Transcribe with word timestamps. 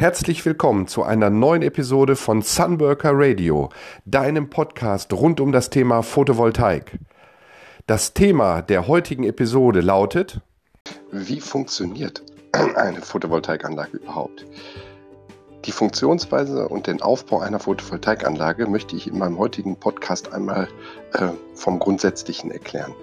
Herzlich 0.00 0.44
willkommen 0.46 0.86
zu 0.86 1.02
einer 1.02 1.28
neuen 1.28 1.60
Episode 1.60 2.16
von 2.16 2.40
Sunworker 2.40 3.10
Radio, 3.12 3.68
deinem 4.06 4.48
Podcast 4.48 5.12
rund 5.12 5.40
um 5.40 5.52
das 5.52 5.68
Thema 5.68 6.02
Photovoltaik. 6.02 6.98
Das 7.86 8.14
Thema 8.14 8.62
der 8.62 8.88
heutigen 8.88 9.24
Episode 9.24 9.82
lautet 9.82 10.40
Wie 11.12 11.42
funktioniert 11.42 12.22
eine 12.76 13.02
Photovoltaikanlage 13.02 13.98
überhaupt? 13.98 14.46
Die 15.66 15.72
Funktionsweise 15.72 16.68
und 16.68 16.86
den 16.86 17.02
Aufbau 17.02 17.40
einer 17.40 17.60
Photovoltaikanlage 17.60 18.68
möchte 18.68 18.96
ich 18.96 19.06
in 19.06 19.18
meinem 19.18 19.36
heutigen 19.36 19.76
Podcast 19.76 20.32
einmal 20.32 20.66
äh, 21.12 21.28
vom 21.52 21.78
Grundsätzlichen 21.78 22.50
erklären. 22.50 22.94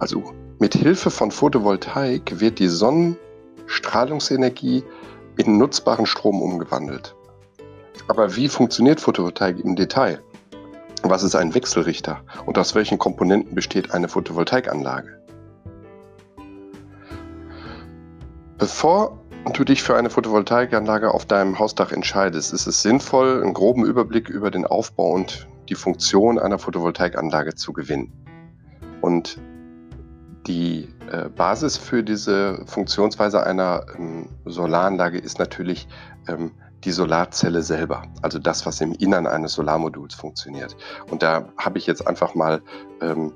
Also 0.00 0.34
mit 0.58 0.74
Hilfe 0.74 1.12
von 1.12 1.30
Photovoltaik 1.30 2.40
wird 2.40 2.58
die 2.58 2.66
Sonnenstrahlungsenergie 2.66 4.82
in 5.36 5.58
nutzbaren 5.58 6.06
Strom 6.06 6.40
umgewandelt. 6.42 7.14
Aber 8.08 8.36
wie 8.36 8.48
funktioniert 8.48 9.00
Photovoltaik 9.00 9.58
im 9.60 9.76
Detail? 9.76 10.20
Was 11.02 11.22
ist 11.22 11.34
ein 11.34 11.54
Wechselrichter 11.54 12.20
und 12.46 12.58
aus 12.58 12.74
welchen 12.74 12.98
Komponenten 12.98 13.54
besteht 13.54 13.92
eine 13.92 14.08
Photovoltaikanlage? 14.08 15.20
Bevor 18.58 19.18
du 19.54 19.64
dich 19.64 19.82
für 19.82 19.96
eine 19.96 20.10
Photovoltaikanlage 20.10 21.12
auf 21.12 21.26
deinem 21.26 21.58
Hausdach 21.58 21.90
entscheidest, 21.90 22.52
ist 22.52 22.68
es 22.68 22.82
sinnvoll, 22.82 23.42
einen 23.42 23.54
groben 23.54 23.84
Überblick 23.84 24.28
über 24.28 24.52
den 24.52 24.64
Aufbau 24.64 25.10
und 25.10 25.48
die 25.68 25.74
Funktion 25.74 26.38
einer 26.38 26.58
Photovoltaikanlage 26.58 27.56
zu 27.56 27.72
gewinnen. 27.72 28.12
Und 29.00 29.40
die 30.46 30.88
äh, 31.10 31.28
Basis 31.28 31.76
für 31.76 32.02
diese 32.02 32.62
Funktionsweise 32.66 33.44
einer 33.44 33.86
ähm, 33.96 34.28
Solaranlage 34.44 35.18
ist 35.18 35.38
natürlich 35.38 35.88
ähm, 36.28 36.52
die 36.84 36.90
Solarzelle 36.90 37.62
selber, 37.62 38.02
also 38.22 38.38
das, 38.38 38.66
was 38.66 38.80
im 38.80 38.92
Innern 38.92 39.26
eines 39.26 39.52
Solarmoduls 39.52 40.14
funktioniert. 40.14 40.76
Und 41.10 41.22
da 41.22 41.48
habe 41.56 41.78
ich 41.78 41.86
jetzt 41.86 42.06
einfach 42.06 42.34
mal 42.34 42.60
ähm, 43.00 43.32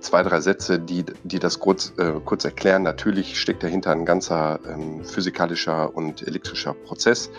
zwei, 0.00 0.22
drei 0.22 0.40
Sätze, 0.40 0.78
die, 0.78 1.04
die 1.22 1.38
das 1.38 1.60
kurz, 1.60 1.92
äh, 1.98 2.14
kurz 2.24 2.44
erklären. 2.44 2.82
Natürlich 2.82 3.40
steckt 3.40 3.62
dahinter 3.62 3.92
ein 3.92 4.04
ganzer 4.04 4.58
ähm, 4.68 5.04
physikalischer 5.04 5.94
und 5.94 6.26
elektrischer 6.26 6.74
Prozess. 6.74 7.30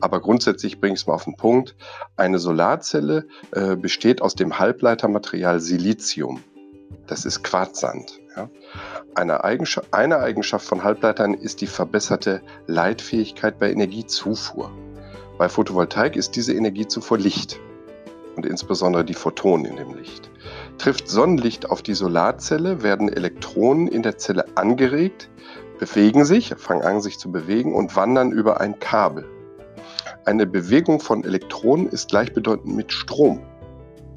Aber 0.00 0.20
grundsätzlich 0.20 0.80
bringe 0.80 0.94
ich 0.94 1.00
es 1.00 1.06
mal 1.06 1.14
auf 1.14 1.24
den 1.24 1.36
Punkt. 1.36 1.76
Eine 2.16 2.38
Solarzelle 2.38 3.26
äh, 3.52 3.76
besteht 3.76 4.22
aus 4.22 4.34
dem 4.34 4.58
Halbleitermaterial 4.58 5.60
Silizium. 5.60 6.42
Das 7.06 7.24
ist 7.24 7.42
Quarzsand. 7.42 8.20
Ja. 8.36 8.50
Eine, 9.14 9.44
Eigenschaft, 9.44 9.92
eine 9.92 10.18
Eigenschaft 10.18 10.66
von 10.66 10.82
Halbleitern 10.82 11.34
ist 11.34 11.60
die 11.60 11.66
verbesserte 11.66 12.42
Leitfähigkeit 12.66 13.58
bei 13.58 13.70
Energiezufuhr. 13.70 14.70
Bei 15.38 15.48
Photovoltaik 15.48 16.16
ist 16.16 16.36
diese 16.36 16.52
Energiezufuhr 16.54 17.18
Licht 17.18 17.60
und 18.36 18.46
insbesondere 18.46 19.04
die 19.04 19.14
Photonen 19.14 19.66
in 19.66 19.76
dem 19.76 19.94
Licht. 19.94 20.30
Trifft 20.78 21.08
Sonnenlicht 21.08 21.70
auf 21.70 21.82
die 21.82 21.94
Solarzelle, 21.94 22.82
werden 22.82 23.08
Elektronen 23.08 23.88
in 23.88 24.02
der 24.02 24.18
Zelle 24.18 24.46
angeregt, 24.56 25.28
bewegen 25.78 26.24
sich, 26.24 26.54
fangen 26.56 26.82
an 26.82 27.00
sich 27.00 27.18
zu 27.18 27.30
bewegen 27.30 27.74
und 27.74 27.94
wandern 27.96 28.32
über 28.32 28.60
ein 28.60 28.78
Kabel. 28.78 29.28
Eine 30.24 30.46
Bewegung 30.46 31.00
von 31.00 31.24
Elektronen 31.24 31.88
ist 31.88 32.08
gleichbedeutend 32.08 32.74
mit 32.74 32.92
Strom. 32.92 33.42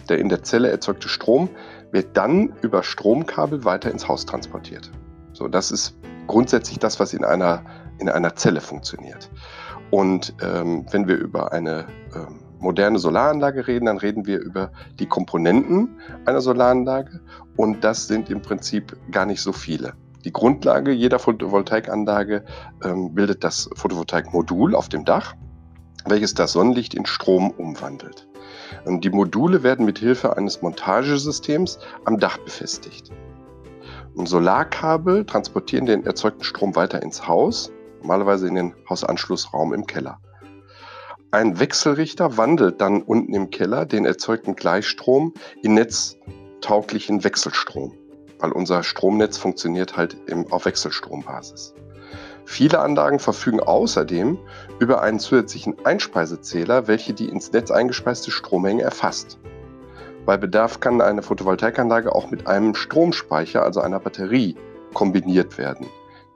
Der 0.09 0.19
in 0.19 0.29
der 0.29 0.43
Zelle 0.43 0.69
erzeugte 0.69 1.09
Strom 1.09 1.49
wird 1.91 2.15
dann 2.15 2.53
über 2.61 2.83
Stromkabel 2.83 3.63
weiter 3.65 3.91
ins 3.91 4.07
Haus 4.07 4.25
transportiert. 4.25 4.91
So, 5.33 5.47
das 5.47 5.71
ist 5.71 5.97
grundsätzlich 6.27 6.79
das, 6.79 6.99
was 6.99 7.13
in 7.13 7.23
einer, 7.23 7.63
in 7.99 8.09
einer 8.09 8.35
Zelle 8.35 8.61
funktioniert. 8.61 9.29
Und 9.91 10.33
ähm, 10.41 10.85
wenn 10.91 11.07
wir 11.07 11.15
über 11.15 11.53
eine 11.53 11.87
ähm, 12.13 12.39
moderne 12.59 12.99
Solaranlage 12.99 13.67
reden, 13.67 13.85
dann 13.85 13.97
reden 13.97 14.25
wir 14.25 14.39
über 14.39 14.71
die 14.99 15.05
Komponenten 15.05 15.99
einer 16.25 16.41
Solaranlage 16.41 17.21
und 17.55 17.83
das 17.83 18.07
sind 18.07 18.29
im 18.29 18.41
Prinzip 18.41 18.97
gar 19.11 19.25
nicht 19.25 19.41
so 19.41 19.53
viele. 19.53 19.93
Die 20.25 20.33
Grundlage 20.33 20.91
jeder 20.91 21.19
Photovoltaikanlage 21.19 22.43
ähm, 22.83 23.13
bildet 23.13 23.43
das 23.43 23.69
Photovoltaikmodul 23.75 24.75
auf 24.75 24.89
dem 24.89 25.05
Dach, 25.05 25.35
welches 26.05 26.33
das 26.33 26.53
Sonnenlicht 26.53 26.93
in 26.95 27.05
Strom 27.05 27.51
umwandelt. 27.51 28.26
Die 28.87 29.09
Module 29.09 29.63
werden 29.63 29.85
mit 29.85 29.99
Hilfe 29.99 30.35
eines 30.35 30.61
Montagesystems 30.61 31.79
am 32.05 32.19
Dach 32.19 32.37
befestigt. 32.37 33.11
Solarkabel 34.15 35.25
transportieren 35.25 35.85
den 35.85 36.05
erzeugten 36.05 36.43
Strom 36.43 36.75
weiter 36.75 37.01
ins 37.01 37.27
Haus, 37.27 37.71
normalerweise 38.01 38.47
in 38.47 38.55
den 38.55 38.73
Hausanschlussraum 38.89 39.73
im 39.73 39.85
Keller. 39.85 40.19
Ein 41.31 41.59
Wechselrichter 41.59 42.37
wandelt 42.37 42.81
dann 42.81 43.01
unten 43.01 43.33
im 43.33 43.49
Keller 43.49 43.85
den 43.85 44.05
erzeugten 44.05 44.55
Gleichstrom 44.55 45.33
in 45.61 45.73
netztauglichen 45.73 47.23
Wechselstrom, 47.23 47.93
weil 48.39 48.51
unser 48.53 48.81
Stromnetz 48.83 49.37
funktioniert 49.37 49.97
halt 49.97 50.17
auf 50.49 50.65
Wechselstrombasis. 50.65 51.75
Viele 52.49 52.79
Anlagen 52.79 53.19
verfügen 53.19 53.59
außerdem 53.59 54.37
über 54.79 55.01
einen 55.01 55.19
zusätzlichen 55.19 55.75
Einspeisezähler, 55.85 56.87
welcher 56.87 57.11
die 57.11 57.27
ins 57.27 57.51
Netz 57.51 57.71
eingespeiste 57.71 58.31
Strommenge 58.31 58.83
erfasst. 58.83 59.37
Bei 60.25 60.37
Bedarf 60.37 60.79
kann 60.79 61.01
eine 61.01 61.21
Photovoltaikanlage 61.21 62.15
auch 62.15 62.31
mit 62.31 62.47
einem 62.47 62.73
Stromspeicher, 62.73 63.63
also 63.63 63.81
einer 63.81 63.99
Batterie, 63.99 64.55
kombiniert 64.93 65.57
werden. 65.57 65.87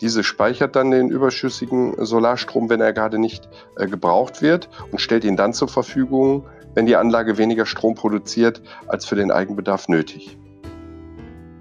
Diese 0.01 0.25
speichert 0.25 0.75
dann 0.75 0.91
den 0.91 1.09
überschüssigen 1.09 1.95
Solarstrom, 1.97 2.69
wenn 2.69 2.81
er 2.81 2.91
gerade 2.91 3.17
nicht 3.17 3.47
äh, 3.77 3.87
gebraucht 3.87 4.41
wird 4.41 4.69
und 4.91 4.99
stellt 4.99 5.23
ihn 5.23 5.37
dann 5.37 5.53
zur 5.53 5.69
Verfügung, 5.69 6.45
wenn 6.73 6.85
die 6.85 6.97
Anlage 6.97 7.37
weniger 7.37 7.65
Strom 7.65 7.95
produziert 7.95 8.61
als 8.85 9.05
für 9.05 9.15
den 9.15 9.31
Eigenbedarf 9.31 9.87
nötig. 9.87 10.37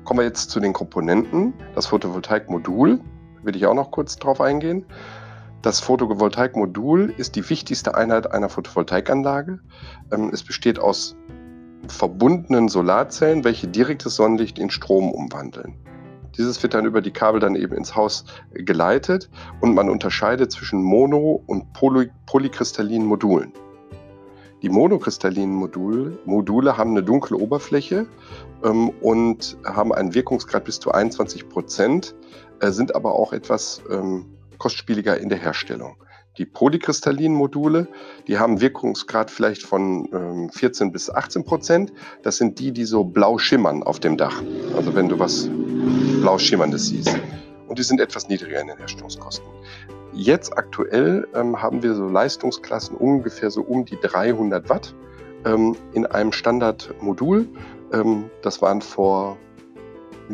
Kommen 0.03 0.19
wir 0.19 0.27
jetzt 0.27 0.51
zu 0.51 0.59
den 0.59 0.73
Komponenten. 0.73 1.55
Das 1.77 1.87
Photovoltaikmodul 1.87 3.01
will 3.43 3.57
ich 3.57 3.67
auch 3.67 3.75
noch 3.75 3.91
kurz 3.91 4.17
drauf 4.17 4.41
eingehen. 4.41 4.85
Das 5.63 5.81
Photovoltaikmodul 5.81 7.13
ist 7.17 7.37
die 7.37 7.49
wichtigste 7.51 7.95
Einheit 7.95 8.33
einer 8.33 8.49
Photovoltaikanlage. 8.49 9.61
Ähm, 10.13 10.31
es 10.33 10.43
besteht 10.43 10.79
aus 10.79 11.17
verbundenen 11.89 12.69
Solarzellen, 12.69 13.45
welche 13.45 13.69
direktes 13.69 14.17
Sonnenlicht 14.17 14.59
in 14.59 14.71
Strom 14.71 15.11
umwandeln. 15.11 15.75
Dieses 16.37 16.63
wird 16.63 16.75
dann 16.75 16.87
über 16.87 17.03
die 17.03 17.11
Kabel 17.11 17.41
dann 17.41 17.57
eben 17.57 17.75
ins 17.75 17.95
Haus 17.95 18.25
geleitet 18.53 19.29
und 19.61 19.75
man 19.75 19.91
unterscheidet 19.91 20.53
zwischen 20.53 20.83
mono- 20.83 21.43
und 21.47 21.73
poly 21.73 22.11
polykristallinen 22.27 23.07
Modulen. 23.07 23.53
Die 24.63 24.69
monokristallinen 24.69 25.55
Module, 25.55 26.19
Module 26.27 26.77
haben 26.77 26.91
eine 26.91 27.03
dunkle 27.03 27.37
Oberfläche 27.37 28.07
ähm, 28.63 28.91
und 29.01 29.57
haben 29.65 29.93
einen 29.93 30.15
Wirkungsgrad 30.15 30.65
bis 30.65 30.79
zu 30.79 30.93
21 30.93 31.49
Prozent, 31.49 32.15
sind 32.61 32.95
aber 32.95 33.15
auch 33.15 33.33
etwas 33.33 33.83
ähm, 33.91 34.27
kostspieliger 34.59 35.19
in 35.19 35.29
der 35.29 35.39
Herstellung. 35.39 35.97
Die 36.39 36.47
polykristallinen 36.47 37.37
Module, 37.37 37.89
die 38.29 38.39
haben 38.39 38.61
Wirkungsgrad 38.61 39.31
vielleicht 39.31 39.63
von 39.63 40.09
ähm, 40.13 40.51
14 40.51 40.93
bis 40.93 41.11
18 41.11 41.45
Prozent. 41.45 41.93
Das 42.23 42.37
sind 42.37 42.59
die, 42.61 42.73
die 42.73 42.85
so 42.85 43.05
blau 43.05 43.39
schimmern 43.39 43.83
auf 43.83 43.99
dem 43.99 44.17
Dach. 44.17 44.43
Also 44.77 44.95
wenn 44.95 45.09
du 45.09 45.19
was 45.19 45.51
blau 46.21 46.39
schimmerndes 46.39 46.87
siehst. 46.89 47.15
Und 47.67 47.79
die 47.79 47.83
sind 47.83 48.01
etwas 48.01 48.29
niedriger 48.29 48.61
in 48.61 48.69
den 48.69 48.79
Herstellungskosten. 48.79 49.45
Jetzt 50.13 50.57
aktuell 50.57 51.29
ähm, 51.35 51.61
haben 51.61 51.83
wir 51.83 51.95
so 51.95 52.09
Leistungsklassen 52.09 52.97
ungefähr 52.97 53.51
so 53.51 53.63
um 53.63 53.85
die 53.85 53.99
300 54.01 54.69
Watt 54.69 54.95
ähm, 55.45 55.77
in 55.93 56.07
einem 56.07 56.33
Standardmodul. 56.33 57.49
Ähm, 57.93 58.31
das 58.43 58.61
waren 58.63 58.83
vor, 58.83 59.37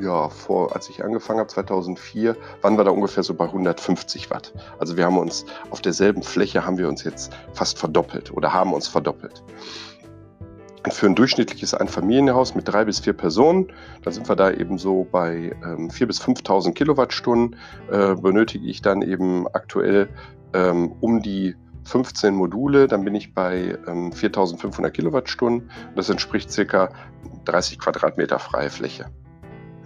ja, 0.00 0.28
vor, 0.28 0.74
als 0.74 0.88
ich 0.88 1.04
angefangen 1.04 1.40
habe, 1.40 1.48
2004, 1.48 2.36
waren 2.62 2.76
wir 2.76 2.84
da 2.84 2.90
ungefähr 2.90 3.22
so 3.22 3.34
bei 3.34 3.46
150 3.46 4.30
Watt. 4.30 4.52
Also 4.78 4.96
wir 4.96 5.04
haben 5.04 5.18
uns 5.18 5.44
auf 5.70 5.80
derselben 5.80 6.22
Fläche 6.22 6.64
haben 6.64 6.78
wir 6.78 6.88
uns 6.88 7.04
jetzt 7.04 7.32
fast 7.52 7.78
verdoppelt 7.78 8.32
oder 8.32 8.52
haben 8.52 8.72
uns 8.72 8.88
verdoppelt. 8.88 9.42
Für 10.88 11.06
ein 11.06 11.16
durchschnittliches 11.16 11.74
Einfamilienhaus 11.74 12.54
mit 12.54 12.68
drei 12.68 12.84
bis 12.84 13.00
vier 13.00 13.12
Personen, 13.12 13.72
da 14.02 14.12
sind 14.12 14.28
wir 14.28 14.36
da 14.36 14.52
eben 14.52 14.78
so 14.78 15.06
bei 15.10 15.56
ähm, 15.64 15.90
4.000 15.90 16.06
bis 16.06 16.22
5.000 16.22 16.72
Kilowattstunden, 16.74 17.56
äh, 17.90 18.14
benötige 18.14 18.66
ich 18.66 18.82
dann 18.82 19.02
eben 19.02 19.48
aktuell 19.48 20.08
ähm, 20.54 20.92
um 21.00 21.22
die 21.22 21.56
15 21.86 22.34
Module, 22.34 22.88
dann 22.88 23.04
bin 23.04 23.14
ich 23.14 23.34
bei 23.34 23.78
ähm, 23.86 24.10
4.500 24.12 24.90
Kilowattstunden. 24.90 25.70
Das 25.94 26.08
entspricht 26.08 26.50
circa 26.50 26.90
30 27.44 27.78
Quadratmeter 27.78 28.38
freie 28.38 28.70
Fläche. 28.70 29.06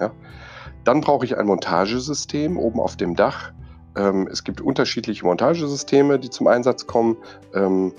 Ja? 0.00 0.12
Dann 0.84 1.00
brauche 1.00 1.24
ich 1.24 1.36
ein 1.36 1.46
Montagesystem 1.46 2.56
oben 2.56 2.80
auf 2.80 2.96
dem 2.96 3.14
Dach. 3.14 3.52
Ähm, 3.96 4.28
es 4.30 4.44
gibt 4.44 4.60
unterschiedliche 4.60 5.24
Montagesysteme, 5.24 6.18
die 6.18 6.30
zum 6.30 6.46
Einsatz 6.46 6.86
kommen. 6.86 7.16
Ähm, 7.54 7.92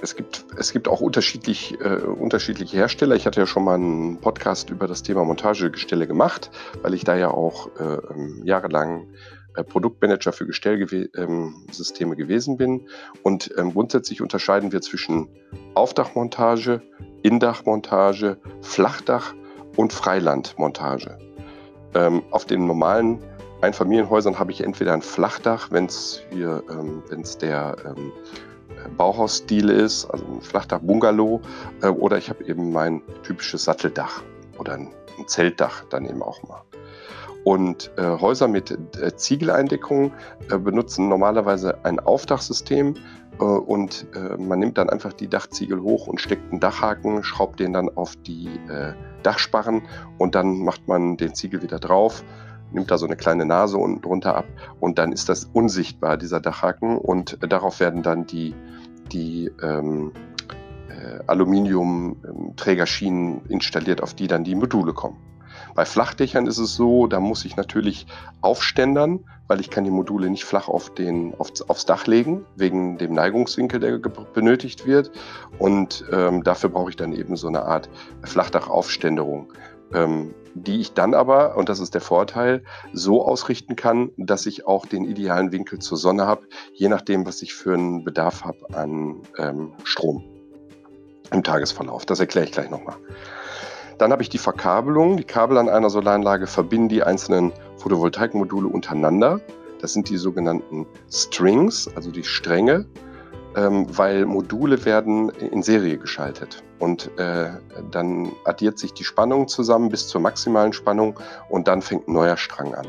es 0.00 0.14
gibt, 0.14 0.44
es 0.56 0.72
gibt 0.72 0.86
auch 0.86 1.00
unterschiedlich, 1.00 1.80
äh, 1.80 1.96
unterschiedliche 2.02 2.76
Hersteller. 2.76 3.16
Ich 3.16 3.26
hatte 3.26 3.40
ja 3.40 3.46
schon 3.46 3.64
mal 3.64 3.74
einen 3.74 4.18
Podcast 4.20 4.70
über 4.70 4.86
das 4.86 5.02
Thema 5.02 5.24
Montagegestelle 5.24 6.06
gemacht, 6.06 6.50
weil 6.82 6.94
ich 6.94 7.04
da 7.04 7.16
ja 7.16 7.30
auch 7.30 7.68
äh, 7.78 7.98
ähm, 8.12 8.42
jahrelang 8.44 9.08
äh, 9.54 9.64
Produktmanager 9.64 10.32
für 10.32 10.46
Gestellsysteme 10.46 12.12
ähm, 12.12 12.16
gewesen 12.16 12.56
bin. 12.56 12.88
Und 13.22 13.52
ähm, 13.56 13.72
grundsätzlich 13.72 14.22
unterscheiden 14.22 14.72
wir 14.72 14.80
zwischen 14.82 15.28
Aufdachmontage, 15.74 16.82
Indachmontage, 17.22 18.38
Flachdach 18.60 19.34
und 19.78 19.92
Freilandmontage. 19.92 21.16
Ähm, 21.94 22.24
auf 22.32 22.44
den 22.44 22.66
normalen 22.66 23.20
Einfamilienhäusern 23.60 24.38
habe 24.38 24.50
ich 24.50 24.60
entweder 24.60 24.92
ein 24.92 25.02
Flachdach, 25.02 25.70
wenn 25.70 25.86
es 25.86 26.20
hier, 26.30 26.64
ähm, 26.68 27.02
wenn 27.08 27.20
es 27.20 27.38
der 27.38 27.76
ähm, 27.86 28.12
Bauhausstil 28.96 29.70
ist, 29.70 30.06
also 30.06 30.24
ein 30.24 30.42
Flachdach-Bungalow, 30.42 31.40
äh, 31.82 31.88
oder 31.88 32.18
ich 32.18 32.28
habe 32.28 32.44
eben 32.44 32.72
mein 32.72 33.02
typisches 33.22 33.64
Satteldach 33.64 34.22
oder 34.58 34.74
ein, 34.74 34.90
ein 35.16 35.28
Zeltdach 35.28 35.84
dann 35.90 36.06
eben 36.06 36.22
auch 36.22 36.42
mal. 36.42 36.62
Und 37.44 37.92
äh, 37.96 38.02
Häuser 38.02 38.48
mit 38.48 38.76
äh, 39.00 39.14
Ziegeleindeckung 39.14 40.12
äh, 40.50 40.58
benutzen 40.58 41.08
normalerweise 41.08 41.84
ein 41.84 42.00
Aufdachsystem 42.00 42.94
und 43.44 44.06
äh, 44.14 44.36
man 44.36 44.58
nimmt 44.58 44.78
dann 44.78 44.90
einfach 44.90 45.12
die 45.12 45.28
Dachziegel 45.28 45.80
hoch 45.80 46.06
und 46.06 46.20
steckt 46.20 46.50
einen 46.50 46.60
Dachhaken, 46.60 47.24
schraubt 47.24 47.60
den 47.60 47.72
dann 47.72 47.88
auf 47.88 48.16
die 48.16 48.48
äh, 48.68 48.94
Dachsparren 49.22 49.82
und 50.18 50.34
dann 50.34 50.58
macht 50.58 50.88
man 50.88 51.16
den 51.16 51.34
Ziegel 51.34 51.62
wieder 51.62 51.78
drauf 51.78 52.24
nimmt 52.72 52.90
da 52.90 52.98
so 52.98 53.06
eine 53.06 53.16
kleine 53.16 53.46
Nase 53.46 53.78
unten 53.78 54.02
drunter 54.02 54.36
ab 54.36 54.46
und 54.80 54.98
dann 54.98 55.12
ist 55.12 55.28
das 55.28 55.44
unsichtbar, 55.44 56.16
dieser 56.16 56.40
Dachhaken. 56.40 56.98
Und 56.98 57.38
darauf 57.40 57.78
werden 57.80 58.02
dann 58.02 58.26
die, 58.26 58.54
die 59.12 59.52
ähm, 59.62 60.12
äh, 60.88 61.20
Aluminiumträgerschienen 61.26 63.42
installiert, 63.48 64.02
auf 64.02 64.14
die 64.14 64.26
dann 64.26 64.44
die 64.44 64.54
Module 64.54 64.92
kommen. 64.92 65.16
Bei 65.78 65.84
Flachdächern 65.84 66.48
ist 66.48 66.58
es 66.58 66.74
so, 66.74 67.06
da 67.06 67.20
muss 67.20 67.44
ich 67.44 67.54
natürlich 67.54 68.08
aufständern, 68.40 69.20
weil 69.46 69.60
ich 69.60 69.70
kann 69.70 69.84
die 69.84 69.92
Module 69.92 70.28
nicht 70.28 70.44
flach 70.44 70.66
auf 70.66 70.92
den, 70.92 71.36
auf, 71.38 71.52
aufs 71.68 71.86
Dach 71.86 72.08
legen, 72.08 72.44
wegen 72.56 72.98
dem 72.98 73.12
Neigungswinkel, 73.12 73.78
der 73.78 73.98
benötigt 73.98 74.86
wird. 74.86 75.12
Und 75.60 76.04
ähm, 76.10 76.42
dafür 76.42 76.70
brauche 76.70 76.90
ich 76.90 76.96
dann 76.96 77.12
eben 77.12 77.36
so 77.36 77.46
eine 77.46 77.62
Art 77.62 77.88
Flachdachaufständerung 78.24 79.52
ähm, 79.94 80.34
die 80.54 80.80
ich 80.80 80.94
dann 80.94 81.14
aber, 81.14 81.56
und 81.56 81.68
das 81.68 81.78
ist 81.78 81.94
der 81.94 82.00
Vorteil, 82.00 82.64
so 82.92 83.24
ausrichten 83.24 83.76
kann, 83.76 84.10
dass 84.16 84.46
ich 84.46 84.66
auch 84.66 84.84
den 84.84 85.04
idealen 85.04 85.52
Winkel 85.52 85.78
zur 85.78 85.96
Sonne 85.96 86.26
habe, 86.26 86.48
je 86.74 86.88
nachdem, 86.88 87.24
was 87.24 87.40
ich 87.40 87.54
für 87.54 87.74
einen 87.74 88.02
Bedarf 88.02 88.44
habe 88.44 88.58
an 88.74 89.22
ähm, 89.38 89.74
Strom 89.84 90.24
im 91.30 91.44
Tagesverlauf. 91.44 92.04
Das 92.04 92.18
erkläre 92.18 92.46
ich 92.46 92.52
gleich 92.52 92.68
nochmal. 92.68 92.96
Dann 93.98 94.12
habe 94.12 94.22
ich 94.22 94.28
die 94.28 94.38
Verkabelung. 94.38 95.16
Die 95.16 95.24
Kabel 95.24 95.58
an 95.58 95.68
einer 95.68 95.90
Solaranlage 95.90 96.46
verbinden 96.46 96.88
die 96.88 97.02
einzelnen 97.02 97.52
Photovoltaikmodule 97.76 98.68
untereinander. 98.68 99.40
Das 99.80 99.92
sind 99.92 100.08
die 100.08 100.16
sogenannten 100.16 100.86
Strings, 101.10 101.88
also 101.94 102.10
die 102.10 102.24
Stränge 102.24 102.86
ähm, 103.58 103.86
weil 103.96 104.26
Module 104.26 104.84
werden 104.84 105.30
in 105.30 105.62
Serie 105.62 105.98
geschaltet. 105.98 106.62
Und 106.78 107.10
äh, 107.18 107.50
dann 107.90 108.32
addiert 108.44 108.78
sich 108.78 108.92
die 108.92 109.04
Spannung 109.04 109.48
zusammen 109.48 109.88
bis 109.88 110.06
zur 110.06 110.20
maximalen 110.20 110.72
Spannung 110.72 111.18
und 111.48 111.66
dann 111.66 111.82
fängt 111.82 112.08
ein 112.08 112.12
neuer 112.12 112.36
Strang 112.36 112.74
an. 112.74 112.86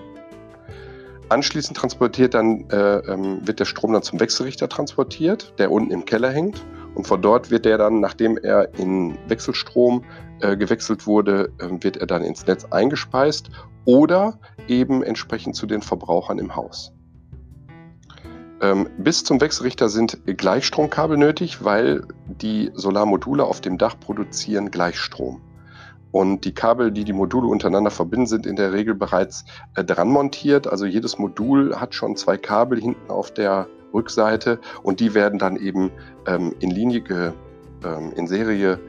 Anschließend 1.29 1.77
transportiert 1.77 2.33
dann, 2.33 2.69
äh, 2.69 2.97
ähm, 2.99 3.47
wird 3.47 3.59
der 3.59 3.65
Strom 3.65 3.93
dann 3.93 4.03
zum 4.03 4.19
Wechselrichter 4.19 4.67
transportiert, 4.67 5.53
der 5.59 5.71
unten 5.71 5.91
im 5.91 6.05
Keller 6.05 6.29
hängt. 6.29 6.63
Und 6.95 7.07
von 7.07 7.21
dort 7.21 7.51
wird 7.51 7.65
er 7.65 7.77
dann, 7.77 7.99
nachdem 7.99 8.37
er 8.37 8.73
in 8.77 9.17
Wechselstrom 9.27 10.03
äh, 10.41 10.57
gewechselt 10.57 11.07
wurde, 11.07 11.51
äh, 11.59 11.83
wird 11.83 11.97
er 11.97 12.07
dann 12.07 12.23
ins 12.23 12.45
Netz 12.45 12.65
eingespeist 12.65 13.49
oder 13.85 14.39
eben 14.67 15.03
entsprechend 15.03 15.55
zu 15.55 15.65
den 15.65 15.81
Verbrauchern 15.81 16.39
im 16.39 16.55
Haus. 16.55 16.93
Ähm, 18.61 18.89
bis 18.97 19.23
zum 19.23 19.39
Wechselrichter 19.39 19.87
sind 19.87 20.19
Gleichstromkabel 20.25 21.17
nötig, 21.17 21.63
weil 21.63 22.03
die 22.27 22.71
Solarmodule 22.73 23.45
auf 23.45 23.61
dem 23.61 23.77
Dach 23.77 23.97
produzieren 23.99 24.69
Gleichstrom. 24.69 25.41
Und 26.11 26.43
die 26.43 26.53
Kabel, 26.53 26.91
die 26.91 27.03
die 27.03 27.13
Module 27.13 27.47
untereinander 27.47 27.91
verbinden, 27.91 28.27
sind 28.27 28.45
in 28.45 28.55
der 28.55 28.73
Regel 28.73 28.95
bereits 28.95 29.45
äh, 29.75 29.83
dran 29.83 30.09
montiert. 30.09 30.67
Also 30.67 30.85
jedes 30.85 31.19
Modul 31.19 31.79
hat 31.79 31.93
schon 31.93 32.15
zwei 32.15 32.37
Kabel 32.37 32.81
hinten 32.81 33.11
auf 33.11 33.31
der 33.31 33.67
Rückseite 33.93 34.59
und 34.83 34.99
die 34.99 35.13
werden 35.13 35.39
dann 35.39 35.55
eben 35.55 35.91
ähm, 36.27 36.55
in 36.59 36.71
Linie, 36.71 37.01
ge, 37.01 37.31
ähm, 37.83 38.13
in 38.15 38.27
Serie 38.27 38.79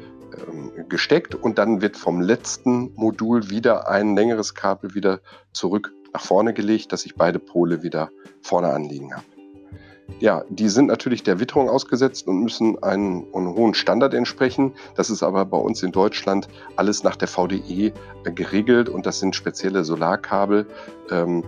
ähm, 0.49 0.88
gesteckt 0.88 1.35
und 1.35 1.58
dann 1.58 1.81
wird 1.81 1.97
vom 1.97 2.20
letzten 2.20 2.93
Modul 2.94 3.50
wieder 3.50 3.88
ein 3.88 4.14
längeres 4.14 4.55
Kabel 4.55 4.94
wieder 4.94 5.20
zurück 5.52 5.93
nach 6.12 6.23
vorne 6.23 6.55
gelegt, 6.55 6.93
dass 6.93 7.06
ich 7.06 7.14
beide 7.14 7.38
Pole 7.38 7.82
wieder 7.82 8.11
vorne 8.43 8.73
anliegen 8.73 9.14
habe. 9.14 9.25
Ja, 10.19 10.44
die 10.49 10.69
sind 10.69 10.87
natürlich 10.87 11.23
der 11.23 11.38
Witterung 11.41 11.69
ausgesetzt 11.69 12.26
und 12.26 12.43
müssen 12.43 12.82
einen, 12.82 13.32
einen, 13.32 13.55
hohen 13.55 13.75
Standard 13.75 14.12
entsprechen. 14.12 14.75
Das 14.97 15.08
ist 15.08 15.23
aber 15.23 15.44
bei 15.44 15.56
uns 15.56 15.82
in 15.82 15.93
Deutschland 15.93 16.49
alles 16.76 17.05
nach 17.05 17.17
der 17.17 17.29
VDE 17.29 17.93
äh, 18.25 18.32
geregelt 18.32 18.88
und 18.88 19.06
das 19.06 19.20
sind 19.20 19.37
spezielle 19.37 19.85
Solarkabel. 19.85 20.67
Ähm, 21.11 21.44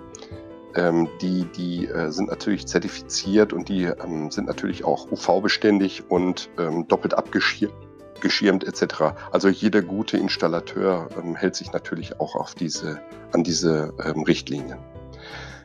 ähm, 0.75 1.09
die, 1.21 1.45
die 1.45 1.87
äh, 1.87 2.11
sind 2.11 2.29
natürlich 2.29 2.67
zertifiziert 2.67 3.53
und 3.53 3.69
die 3.69 3.85
ähm, 3.85 4.31
sind 4.31 4.47
natürlich 4.47 4.85
auch 4.85 5.11
UV-beständig 5.11 6.11
und 6.11 6.51
ähm, 6.59 6.89
doppelt 6.89 7.15
abgeschirmt 7.15 7.75
geschirmt 8.21 8.65
etc. 8.65 9.17
Also 9.33 9.49
jeder 9.49 9.83
gute 9.83 10.17
Installateur 10.17 11.09
ähm, 11.19 11.35
hält 11.35 11.57
sich 11.57 11.73
natürlich 11.73 12.21
auch 12.21 12.37
auf 12.37 12.55
diese, 12.55 13.01
an 13.33 13.43
diese 13.43 13.93
ähm, 14.03 14.23
Richtlinien. 14.23 14.79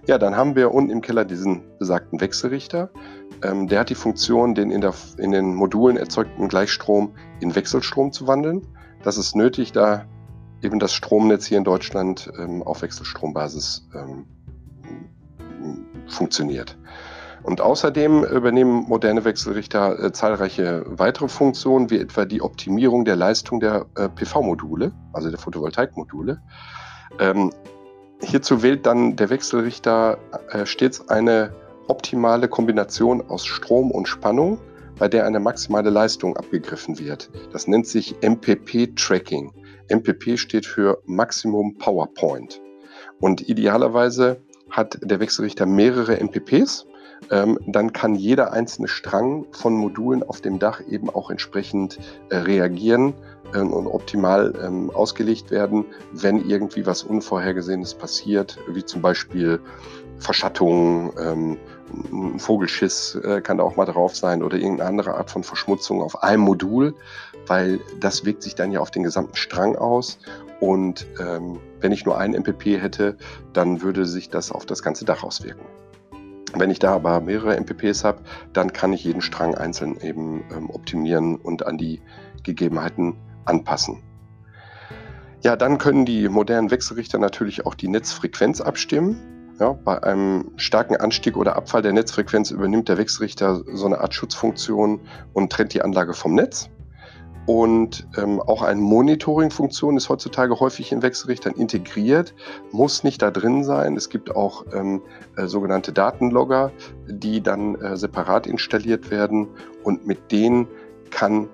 Ja, 0.08 0.18
dann 0.18 0.36
haben 0.36 0.56
wir 0.56 0.74
unten 0.74 0.90
im 0.90 1.02
Keller 1.02 1.24
diesen 1.24 1.64
besagten 1.78 2.20
Wechselrichter. 2.20 2.90
Ähm, 3.44 3.68
der 3.68 3.82
hat 3.82 3.90
die 3.90 3.96
Funktion, 3.96 4.56
den 4.56 4.72
in, 4.72 4.82
der, 4.82 4.94
in, 5.18 5.32
den 5.32 5.54
Modulen 5.54 5.98
erzeugten 5.98 6.48
Gleichstrom 6.48 7.14
in 7.40 7.56
Wechselstrom 7.56 8.12
zu 8.12 8.26
wandeln. 8.26 8.66
Das 9.04 9.18
ist 9.18 9.36
nötig, 9.36 9.72
da 9.72 10.06
eben 10.64 10.80
das 10.80 10.94
Stromnetz 10.94 11.46
hier 11.46 11.60
in 11.60 11.64
Deutschland 11.64 12.32
auf 12.66 12.82
Wechselstrombasis 12.82 13.88
ähm, 13.94 14.26
funktioniert. 16.08 16.78
Und 17.44 17.62
außerdem 17.62 18.24
übernehmen 18.26 18.86
moderne 18.88 19.24
Wechselrichter 19.24 20.04
äh, 20.04 20.12
zahlreiche 20.12 20.84
weitere 20.88 21.28
Funktionen, 21.28 21.90
wie 21.90 22.00
etwa 22.00 22.26
die 22.26 22.42
Optimierung 22.42 23.06
der 23.06 23.16
Leistung 23.16 23.60
der 23.60 23.86
äh, 23.96 24.10
PV-Module, 24.10 24.92
also 25.14 25.30
der 25.30 25.40
Photovoltaikmodule. 25.40 26.42
Ähm, 27.20 27.52
Hierzu 28.22 28.64
wählt 28.64 28.86
dann 28.86 29.16
der 29.16 29.30
Wechselrichter 29.30 30.18
äh, 30.50 30.66
stets 30.66 31.08
eine 31.10 31.54
optimale 31.88 32.48
Kombination 32.48 33.22
aus 33.30 33.46
Strom 33.46 33.92
und 33.92 34.08
Spannung, 34.08 34.58
bei 34.98 35.08
der 35.08 35.26
eine 35.26 35.40
maximale 35.40 35.92
Leistung 35.92 36.36
abgegriffen 36.36 36.98
wird. 36.98 37.30
Das 37.54 37.68
nennt 37.68 37.86
sich 37.86 38.16
MPP-Tracking. 38.22 39.52
MPP 39.90 40.38
steht 40.38 40.66
für 40.66 40.98
Maximum 41.06 41.78
Power 41.78 42.12
Point. 42.16 42.60
Und 43.20 43.48
idealerweise 43.48 44.42
hat 44.70 45.00
der 45.02 45.20
Wechselrichter 45.20 45.66
mehrere 45.66 46.20
MPPs. 46.20 46.86
Ähm, 47.32 47.58
dann 47.66 47.94
kann 47.94 48.14
jeder 48.14 48.54
einzelne 48.54 48.88
Strang 48.88 49.46
von 49.52 49.74
Modulen 49.74 50.22
auf 50.22 50.42
dem 50.42 50.60
Dach 50.60 50.82
eben 50.88 51.10
auch 51.10 51.32
entsprechend 51.32 51.98
äh, 52.30 52.38
reagieren 52.38 53.16
ähm, 53.56 53.74
und 53.74 53.88
optimal 53.88 54.54
ähm, 54.64 54.92
ausgelegt 54.92 55.50
werden, 55.50 55.86
wenn 56.12 56.48
irgendwie 56.48 56.86
was 56.86 57.04
Unvorhergesehenes 57.04 57.96
passiert, 57.96 58.60
wie 58.68 58.86
zum 58.86 59.02
Beispiel 59.02 59.60
Verschattung, 60.20 61.12
ähm, 61.20 61.58
Vogelschiss 62.38 63.16
äh, 63.16 63.42
kann 63.42 63.60
auch 63.60 63.78
mal 63.78 63.86
drauf 63.86 64.16
sein 64.16 64.44
oder 64.44 64.58
irgendeine 64.58 64.90
andere 64.90 65.16
Art 65.16 65.32
von 65.32 65.44
Verschmutzung 65.44 66.02
auf 66.02 66.22
einem 66.22 66.44
Modul, 66.44 66.94
weil 67.48 67.80
das 68.00 68.26
wirkt 68.26 68.44
sich 68.44 68.56
dann 68.56 68.72
ja 68.72 68.82
auf 68.82 68.92
den 68.92 69.04
gesamten 69.04 69.36
Strang 69.36 69.76
aus. 69.76 70.20
Und 70.60 71.06
ähm, 71.20 71.60
wenn 71.80 71.92
ich 71.92 72.06
nur 72.06 72.18
ein 72.18 72.32
MPP 72.32 72.82
hätte, 72.82 73.18
dann 73.54 73.82
würde 73.82 74.06
sich 74.06 74.30
das 74.30 74.52
auf 74.52 74.66
das 74.66 74.82
ganze 74.82 75.06
Dach 75.06 75.24
auswirken. 75.24 75.66
Wenn 76.54 76.72
ich 76.72 76.80
da 76.80 76.94
aber 76.94 77.20
mehrere 77.20 77.60
MPPs 77.60 78.04
habe, 78.04 78.22
dann 78.54 78.72
kann 78.72 78.94
ich 78.94 79.04
jeden 79.04 79.22
Strang 79.22 79.56
einzeln 79.56 80.00
eben 80.02 80.46
ähm, 80.56 80.70
optimieren 80.70 81.36
und 81.36 81.66
an 81.66 81.78
die 81.78 82.02
Gegebenheiten 82.44 83.18
anpassen. 83.46 84.02
Ja, 85.44 85.56
dann 85.56 85.78
können 85.78 86.06
die 86.06 86.30
modernen 86.30 86.72
Wechselrichter 86.72 87.20
natürlich 87.20 87.66
auch 87.66 87.76
die 87.76 87.88
Netzfrequenz 87.88 88.62
abstimmen. 88.62 89.18
Ja, 89.60 89.74
bei 89.74 90.02
einem 90.04 90.52
starken 90.58 90.96
Anstieg 90.98 91.36
oder 91.36 91.56
Abfall 91.56 91.82
der 91.82 91.94
Netzfrequenz 91.94 92.52
übernimmt 92.52 92.90
der 92.90 92.98
Wechselrichter 92.98 93.64
so 93.74 93.86
eine 93.86 94.00
Art 94.00 94.14
Schutzfunktion 94.14 95.02
und 95.34 95.52
trennt 95.52 95.74
die 95.74 95.82
Anlage 95.82 96.14
vom 96.14 96.36
Netz. 96.36 96.70
Und 97.48 98.06
ähm, 98.18 98.42
auch 98.42 98.62
eine 98.62 98.82
Monitoring-Funktion 98.82 99.96
ist 99.96 100.10
heutzutage 100.10 100.60
häufig 100.60 100.92
in 100.92 101.02
Wechselrichtern 101.02 101.54
integriert, 101.54 102.36
muss 102.74 103.06
nicht 103.06 103.22
da 103.22 103.32
drin 103.32 103.64
sein. 103.64 103.96
Es 103.96 104.10
gibt 104.10 104.36
auch 104.36 104.66
ähm, 104.74 105.02
äh, 105.38 105.48
sogenannte 105.48 105.94
Datenlogger, 105.94 106.74
die 107.08 107.42
dann 107.42 107.76
äh, 107.76 107.96
separat 107.96 108.48
installiert 108.48 109.12
werden 109.12 109.48
und 109.84 110.06
mit 110.06 110.30
denen 110.30 110.68
kann 111.10 111.48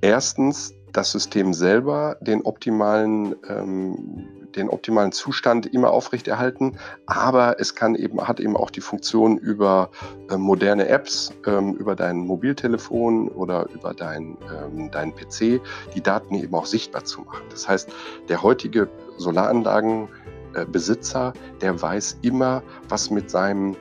erstens 0.00 0.72
das 0.92 1.10
System 1.10 1.52
selber 1.52 2.16
den 2.20 2.42
optimalen, 2.42 3.34
ähm, 3.48 4.28
den 4.56 4.68
optimalen 4.68 5.12
Zustand 5.12 5.72
immer 5.72 5.90
aufrechterhalten, 5.90 6.76
aber 7.06 7.60
es 7.60 7.74
kann 7.74 7.94
eben, 7.94 8.26
hat 8.26 8.40
eben 8.40 8.56
auch 8.56 8.70
die 8.70 8.80
Funktion 8.80 9.38
über 9.38 9.90
äh, 10.30 10.36
moderne 10.36 10.88
Apps, 10.88 11.32
ähm, 11.46 11.74
über 11.74 11.94
dein 11.94 12.18
Mobiltelefon 12.18 13.28
oder 13.28 13.68
über 13.74 13.94
dein, 13.94 14.36
ähm, 14.52 14.90
dein 14.90 15.14
PC, 15.14 15.60
die 15.94 16.02
Daten 16.02 16.34
eben 16.34 16.54
auch 16.54 16.66
sichtbar 16.66 17.04
zu 17.04 17.22
machen. 17.22 17.44
Das 17.50 17.68
heißt, 17.68 17.88
der 18.28 18.42
heutige 18.42 18.88
Solaranlagenbesitzer, 19.18 21.32
der 21.60 21.80
weiß 21.80 22.18
immer, 22.22 22.62
was 22.88 23.10
mit 23.10 23.30
seinem 23.30 23.76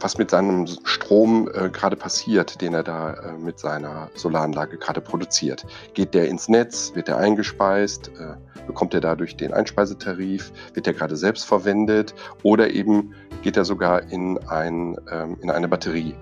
was 0.00 0.18
mit 0.18 0.30
seinem 0.30 0.66
Strom 0.84 1.48
äh, 1.52 1.68
gerade 1.68 1.96
passiert, 1.96 2.60
den 2.60 2.74
er 2.74 2.82
da 2.82 3.12
äh, 3.14 3.32
mit 3.38 3.58
seiner 3.58 4.10
Solaranlage 4.14 4.78
gerade 4.78 5.00
produziert. 5.00 5.66
Geht 5.94 6.14
der 6.14 6.28
ins 6.28 6.48
Netz? 6.48 6.92
Wird 6.94 7.08
er 7.08 7.18
eingespeist? 7.18 8.10
Äh, 8.18 8.36
bekommt 8.66 8.94
er 8.94 9.00
dadurch 9.00 9.36
den 9.36 9.52
Einspeisetarif? 9.52 10.52
Wird 10.74 10.86
er 10.86 10.94
gerade 10.94 11.16
selbst 11.16 11.44
verwendet? 11.44 12.14
Oder 12.42 12.70
eben 12.70 13.14
geht 13.42 13.56
er 13.56 13.64
sogar 13.64 14.10
in, 14.10 14.38
ein, 14.48 14.96
ähm, 15.10 15.36
in 15.40 15.50
eine 15.50 15.68
Batterie? 15.68 16.14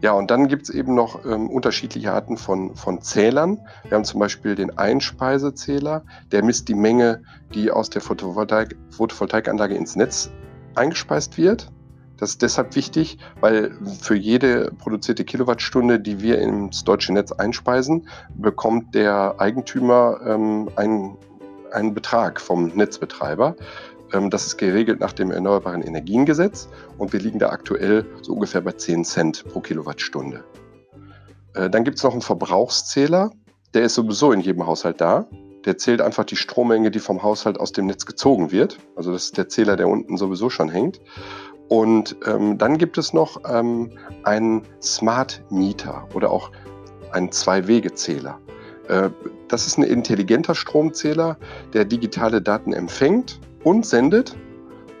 Ja, 0.00 0.12
und 0.12 0.30
dann 0.30 0.48
gibt 0.48 0.64
es 0.64 0.70
eben 0.70 0.94
noch 0.94 1.24
ähm, 1.24 1.48
unterschiedliche 1.48 2.12
Arten 2.12 2.36
von, 2.36 2.74
von 2.76 3.00
Zählern. 3.00 3.60
Wir 3.88 3.96
haben 3.96 4.04
zum 4.04 4.20
Beispiel 4.20 4.54
den 4.54 4.76
Einspeisezähler, 4.76 6.04
der 6.30 6.44
misst 6.44 6.68
die 6.68 6.74
Menge, 6.74 7.22
die 7.54 7.70
aus 7.70 7.88
der 7.88 8.02
Photovoltaik, 8.02 8.76
Photovoltaikanlage 8.90 9.74
ins 9.74 9.96
Netz 9.96 10.30
eingespeist 10.74 11.38
wird. 11.38 11.70
Das 12.16 12.30
ist 12.30 12.42
deshalb 12.42 12.76
wichtig, 12.76 13.18
weil 13.40 13.76
für 14.00 14.14
jede 14.14 14.70
produzierte 14.78 15.24
Kilowattstunde, 15.24 15.98
die 15.98 16.20
wir 16.20 16.38
ins 16.38 16.84
deutsche 16.84 17.12
Netz 17.12 17.32
einspeisen, 17.32 18.08
bekommt 18.36 18.94
der 18.94 19.34
Eigentümer 19.38 20.20
ähm, 20.24 20.70
einen, 20.76 21.16
einen 21.72 21.92
Betrag 21.92 22.40
vom 22.40 22.68
Netzbetreiber. 22.68 23.56
Ähm, 24.12 24.30
das 24.30 24.46
ist 24.46 24.56
geregelt 24.58 25.00
nach 25.00 25.12
dem 25.12 25.30
Erneuerbaren 25.30 25.82
Energiengesetz 25.82 26.68
und 26.98 27.12
wir 27.12 27.20
liegen 27.20 27.38
da 27.38 27.50
aktuell 27.50 28.06
so 28.22 28.34
ungefähr 28.34 28.60
bei 28.60 28.72
10 28.72 29.04
Cent 29.04 29.44
pro 29.44 29.60
Kilowattstunde. 29.60 30.44
Äh, 31.54 31.70
dann 31.70 31.84
gibt 31.84 31.98
es 31.98 32.04
noch 32.04 32.12
einen 32.12 32.22
Verbrauchszähler, 32.22 33.32
der 33.74 33.82
ist 33.82 33.94
sowieso 33.94 34.32
in 34.32 34.40
jedem 34.40 34.66
Haushalt 34.66 35.00
da. 35.00 35.26
Der 35.64 35.78
zählt 35.78 36.00
einfach 36.00 36.24
die 36.24 36.36
Strommenge, 36.36 36.90
die 36.90 36.98
vom 36.98 37.22
Haushalt 37.22 37.58
aus 37.58 37.72
dem 37.72 37.86
Netz 37.86 38.04
gezogen 38.06 38.52
wird. 38.52 38.78
Also 38.96 39.12
das 39.12 39.24
ist 39.24 39.38
der 39.38 39.48
Zähler, 39.48 39.76
der 39.76 39.88
unten 39.88 40.16
sowieso 40.16 40.50
schon 40.50 40.68
hängt. 40.68 41.00
Und 41.68 42.16
ähm, 42.26 42.58
dann 42.58 42.78
gibt 42.78 42.98
es 42.98 43.12
noch 43.12 43.40
ähm, 43.48 43.90
einen 44.22 44.62
Smart 44.82 45.42
Meter 45.50 46.06
oder 46.14 46.30
auch 46.30 46.50
einen 47.12 47.32
Zwei-Wege-Zähler. 47.32 48.38
Äh, 48.88 49.10
das 49.48 49.66
ist 49.66 49.78
ein 49.78 49.84
intelligenter 49.84 50.54
Stromzähler, 50.54 51.38
der 51.72 51.84
digitale 51.84 52.42
Daten 52.42 52.72
empfängt 52.72 53.40
und 53.62 53.86
sendet 53.86 54.36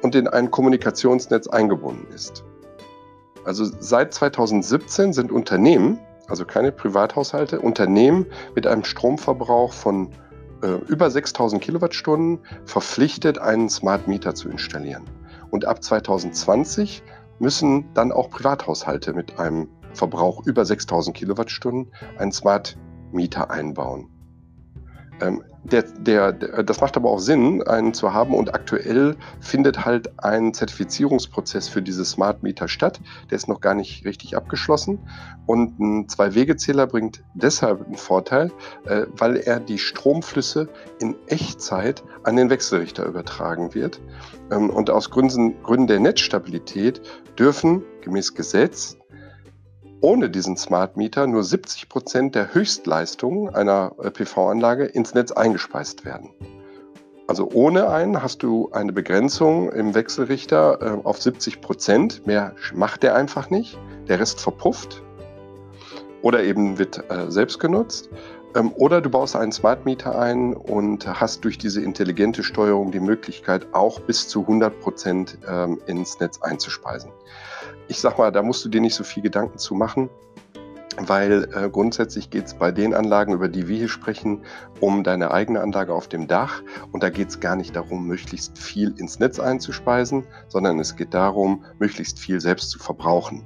und 0.02 0.14
in 0.14 0.28
ein 0.28 0.50
Kommunikationsnetz 0.50 1.48
eingebunden 1.48 2.06
ist. 2.14 2.44
Also 3.44 3.64
seit 3.80 4.14
2017 4.14 5.12
sind 5.12 5.30
Unternehmen, 5.30 5.98
also 6.28 6.44
keine 6.44 6.72
Privathaushalte, 6.72 7.60
Unternehmen 7.60 8.26
mit 8.54 8.66
einem 8.66 8.84
Stromverbrauch 8.84 9.72
von 9.72 10.10
äh, 10.62 10.68
über 10.88 11.10
6000 11.10 11.62
Kilowattstunden 11.62 12.38
verpflichtet, 12.64 13.38
einen 13.38 13.68
Smart 13.68 14.08
Meter 14.08 14.34
zu 14.34 14.48
installieren. 14.48 15.04
Und 15.54 15.66
ab 15.66 15.84
2020 15.84 17.04
müssen 17.38 17.94
dann 17.94 18.10
auch 18.10 18.28
Privathaushalte 18.28 19.12
mit 19.12 19.38
einem 19.38 19.68
Verbrauch 19.92 20.44
über 20.44 20.64
6000 20.64 21.16
Kilowattstunden 21.16 21.92
einen 22.18 22.32
Smart 22.32 22.76
Meter 23.12 23.52
einbauen. 23.52 24.08
Ähm, 25.20 25.42
der, 25.64 25.82
der, 25.82 26.32
der, 26.32 26.62
das 26.62 26.80
macht 26.80 26.96
aber 26.96 27.10
auch 27.10 27.18
Sinn, 27.18 27.62
einen 27.62 27.94
zu 27.94 28.12
haben 28.12 28.34
und 28.34 28.54
aktuell 28.54 29.16
findet 29.40 29.84
halt 29.84 30.12
ein 30.22 30.52
Zertifizierungsprozess 30.52 31.68
für 31.68 31.80
diese 31.80 32.04
Smart 32.04 32.42
Meter 32.42 32.68
statt. 32.68 33.00
Der 33.30 33.36
ist 33.36 33.48
noch 33.48 33.60
gar 33.60 33.74
nicht 33.74 34.04
richtig 34.04 34.36
abgeschlossen 34.36 34.98
und 35.46 35.80
ein 35.80 36.08
Zwei-Wege-Zähler 36.08 36.86
bringt 36.86 37.24
deshalb 37.34 37.86
einen 37.86 37.96
Vorteil, 37.96 38.52
äh, 38.84 39.06
weil 39.16 39.36
er 39.36 39.58
die 39.58 39.78
Stromflüsse 39.78 40.68
in 41.00 41.16
Echtzeit 41.28 42.04
an 42.24 42.36
den 42.36 42.50
Wechselrichter 42.50 43.06
übertragen 43.06 43.74
wird. 43.74 44.02
Ähm, 44.50 44.68
und 44.68 44.90
aus 44.90 45.10
Gründen, 45.10 45.62
Gründen 45.62 45.86
der 45.86 46.00
Netzstabilität 46.00 47.00
dürfen 47.38 47.82
gemäß 48.02 48.34
Gesetz 48.34 48.98
ohne 50.04 50.28
diesen 50.28 50.58
Smart 50.58 50.98
Meter 50.98 51.26
nur 51.26 51.42
70 51.42 51.88
Prozent 51.88 52.34
der 52.34 52.52
Höchstleistung 52.52 53.48
einer 53.48 53.92
äh, 54.02 54.10
PV-Anlage 54.10 54.84
ins 54.84 55.14
Netz 55.14 55.32
eingespeist 55.32 56.04
werden. 56.04 56.28
Also 57.26 57.48
ohne 57.50 57.88
einen 57.88 58.22
hast 58.22 58.42
du 58.42 58.70
eine 58.72 58.92
Begrenzung 58.92 59.72
im 59.72 59.94
Wechselrichter 59.94 60.78
äh, 60.82 61.06
auf 61.06 61.22
70 61.22 61.62
Prozent. 61.62 62.26
Mehr 62.26 62.54
macht 62.74 63.02
der 63.02 63.14
einfach 63.14 63.48
nicht. 63.48 63.78
Der 64.06 64.20
Rest 64.20 64.42
verpufft 64.42 65.02
oder 66.20 66.44
eben 66.44 66.78
wird 66.78 67.10
äh, 67.10 67.30
selbst 67.30 67.58
genutzt. 67.58 68.10
Ähm, 68.54 68.74
oder 68.74 69.00
du 69.00 69.08
baust 69.08 69.36
einen 69.36 69.52
Smart 69.52 69.86
Meter 69.86 70.18
ein 70.18 70.52
und 70.52 71.08
hast 71.18 71.46
durch 71.46 71.56
diese 71.56 71.80
intelligente 71.80 72.42
Steuerung 72.42 72.92
die 72.92 73.00
Möglichkeit, 73.00 73.68
auch 73.72 74.00
bis 74.00 74.28
zu 74.28 74.42
100 74.42 74.80
Prozent 74.80 75.38
ähm, 75.48 75.80
ins 75.86 76.20
Netz 76.20 76.42
einzuspeisen 76.42 77.10
ich 77.88 78.00
sag 78.00 78.18
mal, 78.18 78.30
da 78.32 78.42
musst 78.42 78.64
du 78.64 78.68
dir 78.68 78.80
nicht 78.80 78.94
so 78.94 79.04
viel 79.04 79.22
Gedanken 79.22 79.58
zu 79.58 79.74
machen, 79.74 80.08
weil 80.96 81.48
äh, 81.54 81.68
grundsätzlich 81.68 82.30
geht 82.30 82.46
es 82.46 82.54
bei 82.54 82.70
den 82.70 82.94
Anlagen, 82.94 83.32
über 83.32 83.48
die 83.48 83.68
wir 83.68 83.76
hier 83.76 83.88
sprechen, 83.88 84.42
um 84.80 85.02
deine 85.02 85.32
eigene 85.32 85.60
Anlage 85.60 85.92
auf 85.92 86.08
dem 86.08 86.26
Dach. 86.26 86.62
Und 86.92 87.02
da 87.02 87.10
geht 87.10 87.28
es 87.28 87.40
gar 87.40 87.56
nicht 87.56 87.74
darum, 87.74 88.06
möglichst 88.06 88.58
viel 88.58 88.94
ins 88.98 89.18
Netz 89.18 89.40
einzuspeisen, 89.40 90.24
sondern 90.48 90.78
es 90.78 90.96
geht 90.96 91.14
darum, 91.14 91.64
möglichst 91.78 92.18
viel 92.18 92.40
selbst 92.40 92.70
zu 92.70 92.78
verbrauchen. 92.78 93.42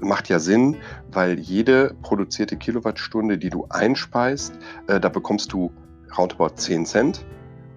Macht 0.00 0.28
ja 0.28 0.38
Sinn, 0.38 0.76
weil 1.10 1.38
jede 1.38 1.94
produzierte 2.02 2.56
Kilowattstunde, 2.56 3.36
die 3.36 3.50
du 3.50 3.66
einspeist, 3.68 4.54
äh, 4.86 5.00
da 5.00 5.08
bekommst 5.08 5.52
du 5.52 5.72
roundabout 6.16 6.54
10 6.56 6.86
Cent. 6.86 7.26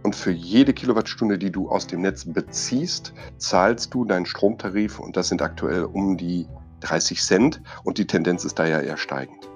Und 0.03 0.15
für 0.15 0.31
jede 0.31 0.73
Kilowattstunde, 0.73 1.37
die 1.37 1.51
du 1.51 1.69
aus 1.69 1.87
dem 1.87 2.01
Netz 2.01 2.25
beziehst, 2.25 3.13
zahlst 3.37 3.93
du 3.93 4.05
deinen 4.05 4.25
Stromtarif 4.25 4.99
und 4.99 5.15
das 5.15 5.29
sind 5.29 5.41
aktuell 5.41 5.83
um 5.83 6.17
die 6.17 6.47
30 6.81 7.21
Cent 7.21 7.61
und 7.83 7.97
die 7.97 8.07
Tendenz 8.07 8.43
ist 8.43 8.57
da 8.57 8.65
ja 8.65 8.79
eher 8.79 8.97
steigend. 8.97 9.49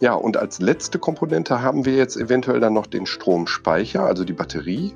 Ja, 0.00 0.14
und 0.14 0.36
als 0.36 0.60
letzte 0.60 0.98
Komponente 0.98 1.62
haben 1.62 1.84
wir 1.84 1.94
jetzt 1.94 2.16
eventuell 2.16 2.60
dann 2.60 2.72
noch 2.72 2.86
den 2.86 3.06
Stromspeicher, 3.06 4.04
also 4.04 4.24
die 4.24 4.32
Batterie. 4.32 4.94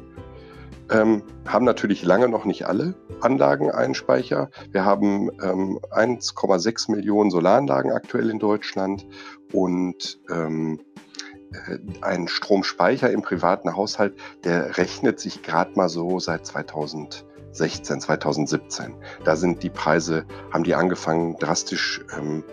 Ähm, 0.91 1.23
haben 1.47 1.65
natürlich 1.65 2.03
lange 2.03 2.29
noch 2.29 2.45
nicht 2.45 2.67
alle 2.67 2.95
Anlagen 3.23 3.71
einen 3.71 3.95
Speicher. 3.95 4.51
Wir 4.71 4.85
haben 4.85 5.31
ähm, 5.43 5.79
1,6 5.91 6.91
Millionen 6.91 7.31
Solaranlagen 7.31 7.91
aktuell 7.91 8.29
in 8.29 8.39
Deutschland 8.39 9.07
und 9.53 10.21
ähm, 10.31 10.81
äh, 10.81 10.94
ein 12.01 12.29
Stromspeicher 12.29 13.11
im 13.11 13.23
privaten 13.23 13.75
Haushalt, 13.75 14.15
der 14.45 14.77
rechnet 14.77 15.21
sich 15.21 15.43
gerade 15.43 15.73
mal 15.75 15.89
so 15.89 16.19
seit 16.19 16.47
2016, 16.47 18.01
2017. 18.01 18.95
Da 19.25 19.37
sind 19.37 19.63
die 19.63 19.71
Preise, 19.71 20.25
haben 20.53 20.65
die 20.65 20.75
angefangen 20.75 21.37
drastisch 21.39 22.05
ähm, 22.17 22.45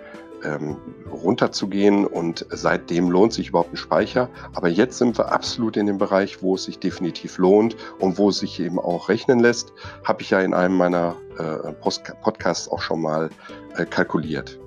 ähm, 0.44 0.78
runterzugehen 1.12 2.06
und 2.06 2.46
seitdem 2.50 3.10
lohnt 3.10 3.34
sich 3.34 3.50
überhaupt 3.50 3.74
ein 3.74 3.78
Speicher. 3.78 4.30
Aber 4.54 4.70
jetzt 4.70 4.98
sind 4.98 5.18
wir 5.18 5.32
absolut 5.32 5.78
in 5.78 5.86
dem 5.86 5.98
Bereich, 5.98 6.42
wo 6.42 6.56
es 6.56 6.64
sich 6.64 6.80
definitiv 6.80 7.38
lohnt 7.38 7.76
und 8.00 8.18
wo 8.18 8.30
es 8.30 8.40
sich 8.40 8.60
eben 8.60 8.80
auch 8.80 9.10
rechnen 9.10 9.40
lässt. 9.40 9.74
Habe 10.04 10.22
ich 10.22 10.32
ja 10.32 10.40
in 10.42 10.54
einem 10.54 10.78
meiner 10.78 11.16
äh, 11.38 11.74
Podcasts 11.74 12.68
auch 12.70 12.82
schon 12.82 13.02
mal 13.02 13.30
äh, 13.76 13.86
kalkuliert. 13.86 14.60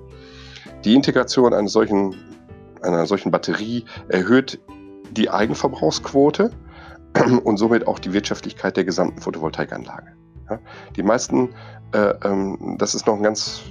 Die 0.83 0.93
Integration 0.93 1.53
eines 1.53 1.73
solchen 1.73 2.15
einer 2.83 3.05
solchen 3.05 3.31
Batterie 3.31 3.85
erhöht 4.07 4.59
die 5.11 5.29
Eigenverbrauchsquote 5.29 6.51
und 7.43 7.57
somit 7.57 7.87
auch 7.87 7.99
die 7.99 8.13
Wirtschaftlichkeit 8.13 8.77
der 8.77 8.83
gesamten 8.83 9.21
Photovoltaikanlage. 9.21 10.13
Die 10.95 11.03
meisten, 11.03 11.49
äh, 11.93 12.13
ähm, 12.23 12.75
das 12.77 12.93
ist 12.93 13.07
noch 13.07 13.15
ein 13.15 13.23
ganz 13.23 13.61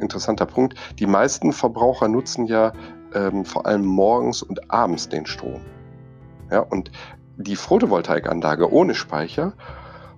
interessanter 0.00 0.46
Punkt, 0.46 0.74
die 0.98 1.06
meisten 1.06 1.52
Verbraucher 1.52 2.08
nutzen 2.08 2.46
ja 2.46 2.72
ähm, 3.14 3.44
vor 3.44 3.66
allem 3.66 3.84
morgens 3.84 4.42
und 4.42 4.70
abends 4.70 5.08
den 5.08 5.26
Strom. 5.26 5.60
Ja, 6.50 6.60
und 6.60 6.90
die 7.38 7.56
Photovoltaikanlage 7.56 8.70
ohne 8.70 8.94
Speicher 8.94 9.54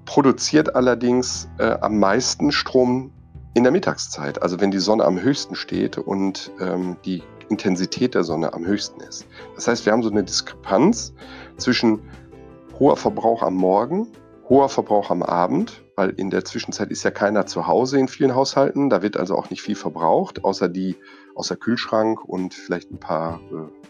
produziert 0.05 0.75
allerdings 0.75 1.49
äh, 1.59 1.77
am 1.81 1.99
meisten 1.99 2.53
Strom 2.53 3.13
in 3.55 3.63
der 3.63 3.73
Mittagszeit, 3.73 4.43
also 4.43 4.61
wenn 4.61 4.71
die 4.71 4.79
Sonne 4.79 5.05
am 5.05 5.21
höchsten 5.21 5.55
steht 5.55 5.99
und 5.99 6.51
ähm, 6.61 6.97
die 7.05 7.23
Intensität 7.49 8.15
der 8.15 8.25
Sonne 8.25 8.53
am 8.53 8.65
höchsten 8.67 9.01
ist. 9.01 9.27
Das 9.55 9.69
heißt, 9.69 9.87
wir 9.87 9.93
haben 9.93 10.03
so 10.03 10.11
eine 10.11 10.25
Diskrepanz 10.25 11.15
zwischen 11.57 12.01
hoher 12.79 12.97
Verbrauch 12.97 13.43
am 13.43 13.55
Morgen, 13.55 14.09
hoher 14.49 14.69
Verbrauch 14.69 15.11
am 15.11 15.23
Abend, 15.23 15.83
weil 15.97 16.11
in 16.11 16.31
der 16.31 16.45
Zwischenzeit 16.45 16.91
ist 16.91 17.03
ja 17.03 17.11
keiner 17.11 17.47
zu 17.47 17.67
Hause 17.67 17.99
in 17.99 18.09
vielen 18.09 18.35
Haushalten. 18.35 18.89
Da 18.89 19.03
wird 19.03 19.17
also 19.17 19.37
auch 19.37 19.51
nicht 19.51 19.63
viel 19.63 19.75
verbraucht, 19.75 20.45
außer 20.45 20.69
die, 20.69 20.97
außer 21.35 21.57
Kühlschrank 21.57 22.25
und 22.25 22.55
vielleicht 22.55 22.91
ein 22.91 23.01
paar, 23.01 23.41
äh, 23.53 23.88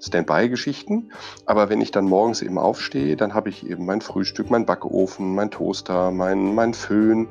Standby-Geschichten. 0.00 1.10
Aber 1.46 1.68
wenn 1.68 1.80
ich 1.80 1.90
dann 1.90 2.04
morgens 2.04 2.42
eben 2.42 2.58
aufstehe, 2.58 3.16
dann 3.16 3.34
habe 3.34 3.48
ich 3.48 3.68
eben 3.68 3.84
mein 3.86 4.00
Frühstück, 4.00 4.50
mein 4.50 4.66
Backofen, 4.66 5.34
mein 5.34 5.50
Toaster, 5.50 6.10
mein, 6.10 6.54
mein 6.54 6.74
Föhn, 6.74 7.28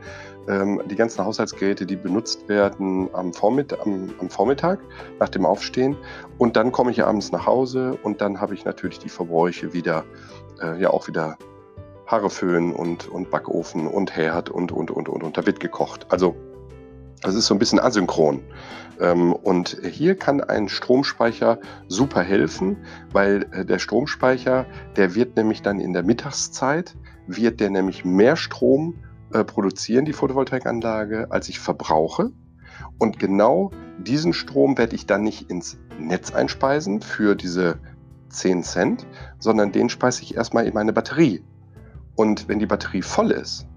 ähm, 0.48 0.82
die 0.90 0.96
ganzen 0.96 1.24
Haushaltsgeräte, 1.26 1.86
die 1.86 1.96
benutzt 1.96 2.48
werden 2.48 3.10
am 3.14 3.34
Vormittag, 3.34 3.86
am, 3.86 4.14
am 4.20 4.30
Vormittag 4.30 4.80
nach 5.20 5.30
dem 5.30 5.46
Aufstehen. 5.46 5.98
Und 6.38 6.56
dann 6.56 6.72
komme 6.72 6.92
ich 6.92 7.04
abends 7.04 7.32
nach 7.32 7.46
Hause 7.46 7.98
und 8.04 8.22
dann 8.22 8.40
habe 8.40 8.54
ich 8.54 8.66
natürlich 8.66 9.00
die 9.00 9.10
Verbräuche 9.10 9.74
wieder, 9.74 10.04
äh, 10.62 10.80
ja 10.82 10.90
auch 10.90 11.08
wieder 11.08 11.38
Haare 12.06 12.30
föhnen 12.30 12.74
und, 12.74 13.08
und 13.10 13.30
Backofen 13.30 13.86
und 13.86 14.16
Herd 14.16 14.50
und, 14.50 14.72
und, 14.72 14.92
und, 14.92 15.10
und, 15.10 15.24
und 15.24 15.38
da 15.38 15.46
wird 15.46 15.60
gekocht. 15.60 16.08
Also 16.10 16.36
das 17.22 17.36
ist 17.36 17.48
so 17.48 17.56
ein 17.56 17.60
bisschen 17.60 17.80
asynchron. 17.80 18.42
Ähm, 19.00 19.34
und 19.34 19.78
hier 19.84 20.16
kann 20.16 20.42
ein 20.42 20.70
Stromspeicher 20.70 21.60
super 21.88 22.22
helfen, 22.22 22.78
weil 23.12 23.46
äh, 23.52 23.66
der 23.66 23.80
Stromspeicher, 23.80 24.66
der 24.96 25.16
wird 25.16 25.36
nämlich 25.36 25.62
dann 25.62 25.80
in 25.80 25.94
der 25.94 26.04
Mittagszeit, 26.04 26.96
wird 27.28 27.60
der 27.60 27.70
nämlich 27.70 28.06
mehr 28.06 28.36
Strom 28.36 28.96
äh, 29.34 29.44
produzieren, 29.44 30.06
die 30.06 30.14
Photovoltaikanlage, 30.14 31.28
als 31.32 31.50
ich 31.50 31.60
verbrauche. 31.60 32.32
Und 32.98 33.20
genau 33.20 33.72
diesen 34.00 34.34
Strom 34.34 34.78
werde 34.78 34.96
ich 34.96 35.06
dann 35.06 35.24
nicht 35.24 35.50
ins 35.50 35.78
Netz 36.00 36.32
einspeisen 36.32 37.02
für 37.02 37.36
diese 37.36 37.80
10 38.30 38.64
Cent, 38.64 39.08
sondern 39.40 39.72
den 39.72 39.90
speise 39.90 40.24
ich 40.24 40.36
erstmal 40.36 40.66
in 40.66 40.74
meine 40.74 40.94
Batterie. 40.94 41.44
Und 42.16 42.48
wenn 42.48 42.60
die 42.60 42.66
Batterie 42.66 43.02
voll 43.02 43.32
ist, 43.32 43.68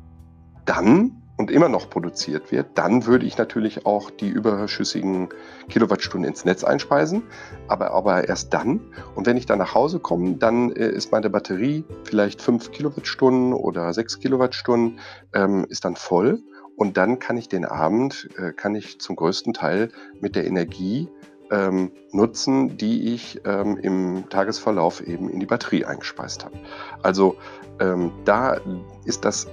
dann 0.65 1.20
und 1.41 1.51
immer 1.51 1.71
noch 1.71 1.89
produziert 1.89 2.53
wird, 2.53 2.67
dann 2.75 3.07
würde 3.07 3.25
ich 3.25 3.39
natürlich 3.39 3.87
auch 3.87 4.11
die 4.11 4.29
überschüssigen 4.29 5.31
Kilowattstunden 5.71 6.29
ins 6.29 6.45
Netz 6.45 6.65
einspeisen, 6.65 7.23
aber, 7.67 7.93
aber 7.93 8.29
erst 8.29 8.53
dann. 8.53 8.81
Und 9.15 9.27
wenn 9.27 9.39
ich 9.39 9.47
dann 9.47 9.59
nach 9.59 9.75
Hause 9.75 10.01
komme, 10.01 10.35
dann 10.35 10.71
äh, 10.71 10.91
ist 10.91 11.13
meine 11.13 11.31
Batterie 11.31 11.85
vielleicht 12.05 12.43
5 12.43 12.73
Kilowattstunden 12.73 13.55
oder 13.55 13.91
6 13.91 14.21
Kilowattstunden, 14.21 14.99
ähm, 15.33 15.65
ist 15.71 15.87
dann 15.87 15.97
voll. 15.97 16.43
Und 16.77 16.99
dann 16.99 17.19
kann 17.19 17.39
ich 17.39 17.49
den 17.49 17.65
Abend, 17.65 18.29
äh, 18.37 18.53
kann 18.53 18.75
ich 18.75 19.01
zum 19.01 19.17
größten 19.17 19.55
Teil 19.55 19.89
mit 20.21 20.37
der 20.37 20.47
Energie 20.47 21.09
ähm, 21.51 21.91
nutzen, 22.13 22.77
die 22.77 23.15
ich 23.15 23.41
ähm, 23.47 23.79
im 23.79 24.29
Tagesverlauf 24.29 25.01
eben 25.01 25.31
in 25.31 25.41
die 25.41 25.47
Batterie 25.47 25.87
eingespeist 25.87 26.45
habe. 26.45 26.59
Also 27.03 27.37
ähm, 27.81 28.13
da 28.27 28.61
ist 29.07 29.25
das 29.25 29.49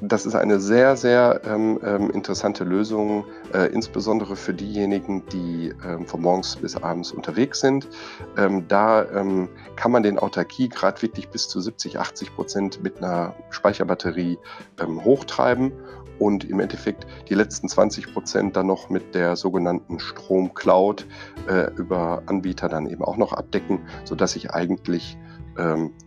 das 0.00 0.26
ist 0.26 0.34
eine 0.34 0.60
sehr, 0.60 0.96
sehr 0.96 1.40
ähm, 1.44 1.80
ähm, 1.82 2.10
interessante 2.10 2.64
Lösung, 2.64 3.24
äh, 3.54 3.72
insbesondere 3.72 4.36
für 4.36 4.52
diejenigen, 4.52 5.24
die 5.26 5.72
ähm, 5.86 6.06
von 6.06 6.20
morgens 6.20 6.56
bis 6.56 6.76
abends 6.76 7.12
unterwegs 7.12 7.60
sind. 7.60 7.88
Ähm, 8.36 8.68
da 8.68 9.04
ähm, 9.10 9.48
kann 9.76 9.92
man 9.92 10.02
den 10.02 10.18
Autarkie-Grad 10.18 11.02
wirklich 11.02 11.28
bis 11.30 11.48
zu 11.48 11.60
70, 11.60 11.98
80 11.98 12.34
Prozent 12.34 12.82
mit 12.82 12.98
einer 12.98 13.34
Speicherbatterie 13.50 14.38
ähm, 14.80 15.02
hochtreiben 15.02 15.72
und 16.18 16.44
im 16.44 16.60
Endeffekt 16.60 17.06
die 17.28 17.34
letzten 17.34 17.68
20 17.68 18.12
Prozent 18.12 18.56
dann 18.56 18.66
noch 18.66 18.90
mit 18.90 19.14
der 19.14 19.36
sogenannten 19.36 19.98
Stromcloud 19.98 21.06
äh, 21.48 21.70
über 21.74 22.22
Anbieter 22.26 22.68
dann 22.68 22.86
eben 22.86 23.02
auch 23.02 23.16
noch 23.16 23.32
abdecken, 23.32 23.80
sodass 24.04 24.36
ich 24.36 24.50
eigentlich 24.50 25.18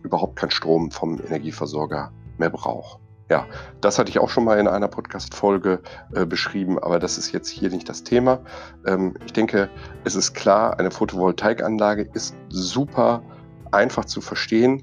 überhaupt 0.04 0.36
keinen 0.36 0.52
Strom 0.52 0.92
vom 0.92 1.20
Energieversorger 1.20 2.12
mehr 2.38 2.50
brauche. 2.50 3.00
Ja, 3.30 3.46
das 3.80 3.98
hatte 3.98 4.10
ich 4.10 4.18
auch 4.18 4.28
schon 4.28 4.44
mal 4.44 4.58
in 4.58 4.66
einer 4.66 4.88
Podcast-Folge 4.88 5.80
äh, 6.12 6.26
beschrieben, 6.26 6.78
aber 6.80 6.98
das 6.98 7.16
ist 7.16 7.32
jetzt 7.32 7.48
hier 7.48 7.70
nicht 7.70 7.88
das 7.88 8.02
Thema. 8.02 8.40
Ähm, 8.84 9.14
ich 9.24 9.32
denke, 9.32 9.70
es 10.04 10.16
ist 10.16 10.34
klar, 10.34 10.78
eine 10.80 10.90
Photovoltaikanlage 10.90 12.10
ist 12.12 12.34
super 12.48 13.22
einfach 13.70 14.04
zu 14.04 14.20
verstehen. 14.20 14.82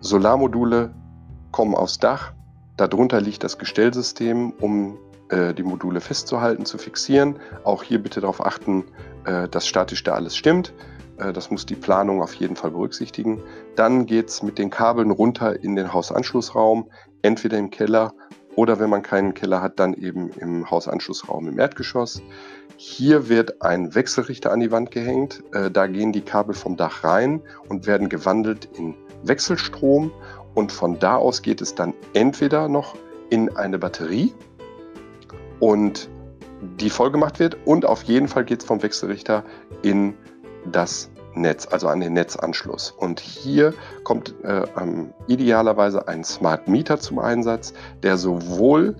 Solarmodule 0.00 0.92
kommen 1.52 1.76
aufs 1.76 1.98
Dach, 1.98 2.32
Darunter 2.76 3.20
liegt 3.20 3.44
das 3.44 3.58
Gestellsystem, 3.58 4.54
um 4.58 4.96
äh, 5.28 5.52
die 5.52 5.62
Module 5.62 6.00
festzuhalten, 6.00 6.64
zu 6.64 6.78
fixieren. 6.78 7.38
Auch 7.62 7.82
hier 7.82 8.02
bitte 8.02 8.22
darauf 8.22 8.44
achten, 8.44 8.84
äh, 9.26 9.48
dass 9.48 9.66
statisch 9.66 10.02
da 10.02 10.14
alles 10.14 10.34
stimmt. 10.34 10.72
Äh, 11.20 11.32
das 11.32 11.50
muss 11.50 11.66
die 11.66 11.74
Planung 11.74 12.22
auf 12.22 12.34
jeden 12.34 12.56
Fall 12.56 12.70
berücksichtigen. 12.70 13.42
Dann 13.76 14.06
geht 14.06 14.28
es 14.28 14.42
mit 14.42 14.58
den 14.58 14.70
Kabeln 14.70 15.10
runter 15.10 15.62
in 15.62 15.76
den 15.76 15.92
Hausanschlussraum, 15.92 16.90
entweder 17.22 17.58
im 17.58 17.70
Keller 17.70 18.12
oder 18.56 18.80
wenn 18.80 18.90
man 18.90 19.02
keinen 19.02 19.32
Keller 19.34 19.62
hat, 19.62 19.78
dann 19.78 19.94
eben 19.94 20.30
im 20.30 20.70
Hausanschlussraum 20.70 21.48
im 21.48 21.58
Erdgeschoss. 21.58 22.20
Hier 22.76 23.28
wird 23.28 23.62
ein 23.62 23.94
Wechselrichter 23.94 24.50
an 24.52 24.60
die 24.60 24.70
Wand 24.70 24.90
gehängt. 24.90 25.42
Äh, 25.52 25.70
da 25.70 25.86
gehen 25.86 26.12
die 26.12 26.22
Kabel 26.22 26.54
vom 26.54 26.76
Dach 26.76 27.04
rein 27.04 27.42
und 27.68 27.86
werden 27.86 28.08
gewandelt 28.08 28.68
in 28.76 28.94
Wechselstrom 29.22 30.10
und 30.54 30.72
von 30.72 30.98
da 30.98 31.16
aus 31.16 31.42
geht 31.42 31.60
es 31.60 31.74
dann 31.74 31.94
entweder 32.14 32.68
noch 32.68 32.96
in 33.28 33.54
eine 33.56 33.78
Batterie 33.78 34.32
und 35.60 36.08
die 36.78 36.90
vollgemacht 36.90 37.38
wird 37.38 37.56
und 37.64 37.84
auf 37.84 38.02
jeden 38.02 38.28
Fall 38.28 38.44
geht 38.44 38.60
es 38.60 38.66
vom 38.66 38.82
Wechselrichter 38.82 39.44
in 39.82 40.14
das 40.70 41.09
Netz, 41.34 41.66
also 41.70 41.88
an 41.88 42.00
den 42.00 42.12
Netzanschluss. 42.12 42.90
Und 42.90 43.20
hier 43.20 43.74
kommt 44.04 44.34
äh, 44.42 44.64
ähm, 44.80 45.12
idealerweise 45.26 46.08
ein 46.08 46.24
Smart 46.24 46.68
Meter 46.68 46.98
zum 46.98 47.18
Einsatz, 47.18 47.72
der 48.02 48.16
sowohl 48.16 48.96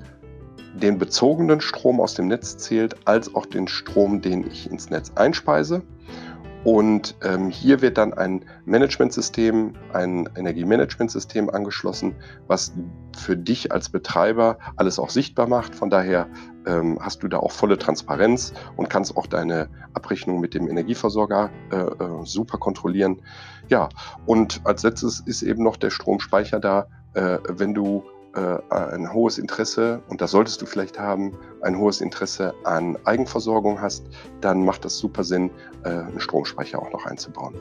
den 0.75 0.99
bezogenen 0.99 1.61
Strom 1.61 2.01
aus 2.01 2.15
dem 2.15 2.29
Netz 2.29 2.57
zählt, 2.57 2.97
als 3.05 3.35
auch 3.35 3.47
den 3.47 3.69
Strom, 3.69 4.21
den 4.21 4.47
ich 4.47 4.71
ins 4.71 4.91
Netz 4.91 5.13
einspeise. 5.17 5.83
Und 6.63 7.17
ähm, 7.23 7.49
hier 7.49 7.81
wird 7.81 7.97
dann 7.97 8.13
ein 8.13 8.45
Managementsystem, 8.67 9.73
ein 9.95 10.29
Energiemanagementsystem 10.37 11.49
angeschlossen, 11.49 12.15
was 12.49 12.75
für 13.17 13.37
dich 13.37 13.73
als 13.73 13.89
Betreiber 13.89 14.59
alles 14.77 14.99
auch 14.99 15.09
sichtbar 15.09 15.49
macht. 15.49 15.75
Von 15.75 15.89
daher 15.89 16.29
ähm, 16.67 16.99
hast 17.01 17.23
du 17.23 17.29
da 17.29 17.39
auch 17.39 17.53
volle 17.53 17.79
Transparenz 17.79 18.53
und 18.77 18.91
kannst 18.91 19.17
auch 19.17 19.27
deine 19.27 19.71
Abrechnung 19.95 20.41
mit 20.41 20.53
dem 20.53 20.69
Energieversorger 20.69 21.51
äh, 21.73 21.77
äh, 21.77 22.25
super 22.25 22.59
kontrollieren. 22.59 23.23
Ja, 23.69 23.89
und 24.27 24.61
als 24.65 24.83
letztes 24.83 25.21
ist 25.21 25.43
eben 25.43 25.63
noch 25.63 25.77
der 25.77 25.91
Stromspeicher 25.91 26.61
da, 26.61 26.89
äh, 27.15 27.39
wenn 27.49 27.73
du 27.73 28.05
ein 28.33 29.13
hohes 29.13 29.39
Interesse, 29.39 30.03
und 30.09 30.21
das 30.21 30.31
solltest 30.31 30.63
du 30.63 30.67
vielleicht 30.67 30.99
haben, 30.99 31.37
ein 31.63 31.77
hohes 31.77 32.01
Interesse 32.01 32.55
an 32.65 32.97
Eigenversorgung 33.05 33.81
hast, 33.81 34.05
dann 34.41 34.65
macht 34.65 34.85
das 34.85 34.99
super 34.99 35.25
Sinn, 35.25 35.51
äh, 35.85 35.89
einen 35.89 36.21
Stromspeicher 36.21 36.81
auch 36.81 36.93
noch 36.93 37.07
einzubauen. 37.07 37.55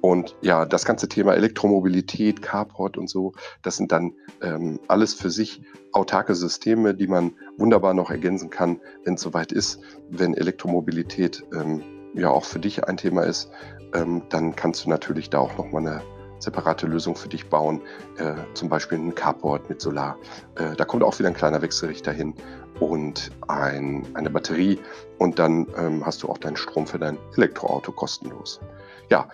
Und 0.00 0.34
ja, 0.40 0.64
das 0.64 0.84
ganze 0.84 1.08
Thema 1.08 1.34
Elektromobilität, 1.34 2.42
Carport 2.42 2.96
und 2.96 3.08
so, 3.08 3.32
das 3.62 3.76
sind 3.76 3.92
dann 3.92 4.12
ähm, 4.42 4.80
alles 4.88 5.14
für 5.14 5.30
sich 5.30 5.62
autarke 5.92 6.34
Systeme, 6.34 6.94
die 6.94 7.06
man 7.06 7.32
wunderbar 7.56 7.94
noch 7.94 8.10
ergänzen 8.10 8.50
kann, 8.50 8.80
wenn 9.04 9.14
es 9.14 9.20
soweit 9.20 9.52
ist. 9.52 9.80
Wenn 10.08 10.34
Elektromobilität 10.34 11.44
ähm, 11.52 11.82
ja 12.14 12.30
auch 12.30 12.44
für 12.44 12.58
dich 12.58 12.84
ein 12.84 12.96
Thema 12.96 13.22
ist, 13.22 13.50
ähm, 13.94 14.22
dann 14.28 14.56
kannst 14.56 14.84
du 14.84 14.90
natürlich 14.90 15.30
da 15.30 15.38
auch 15.38 15.56
nochmal 15.56 15.86
eine 15.86 16.02
separate 16.40 16.86
Lösung 16.86 17.14
für 17.16 17.28
dich 17.28 17.48
bauen, 17.48 17.80
äh, 18.18 18.34
zum 18.54 18.68
Beispiel 18.68 18.98
ein 18.98 19.14
Carport 19.14 19.68
mit 19.68 19.80
Solar. 19.80 20.16
Äh, 20.56 20.74
da 20.76 20.84
kommt 20.84 21.02
auch 21.02 21.18
wieder 21.18 21.28
ein 21.28 21.34
kleiner 21.34 21.62
Wechselrichter 21.62 22.12
hin 22.12 22.34
und 22.80 23.30
ein, 23.48 24.06
eine 24.14 24.30
Batterie 24.30 24.78
und 25.18 25.38
dann 25.38 25.66
ähm, 25.76 26.04
hast 26.04 26.22
du 26.22 26.28
auch 26.28 26.38
deinen 26.38 26.56
Strom 26.56 26.86
für 26.86 26.98
dein 26.98 27.18
Elektroauto 27.36 27.92
kostenlos. 27.92 28.60
Ja, 29.10 29.28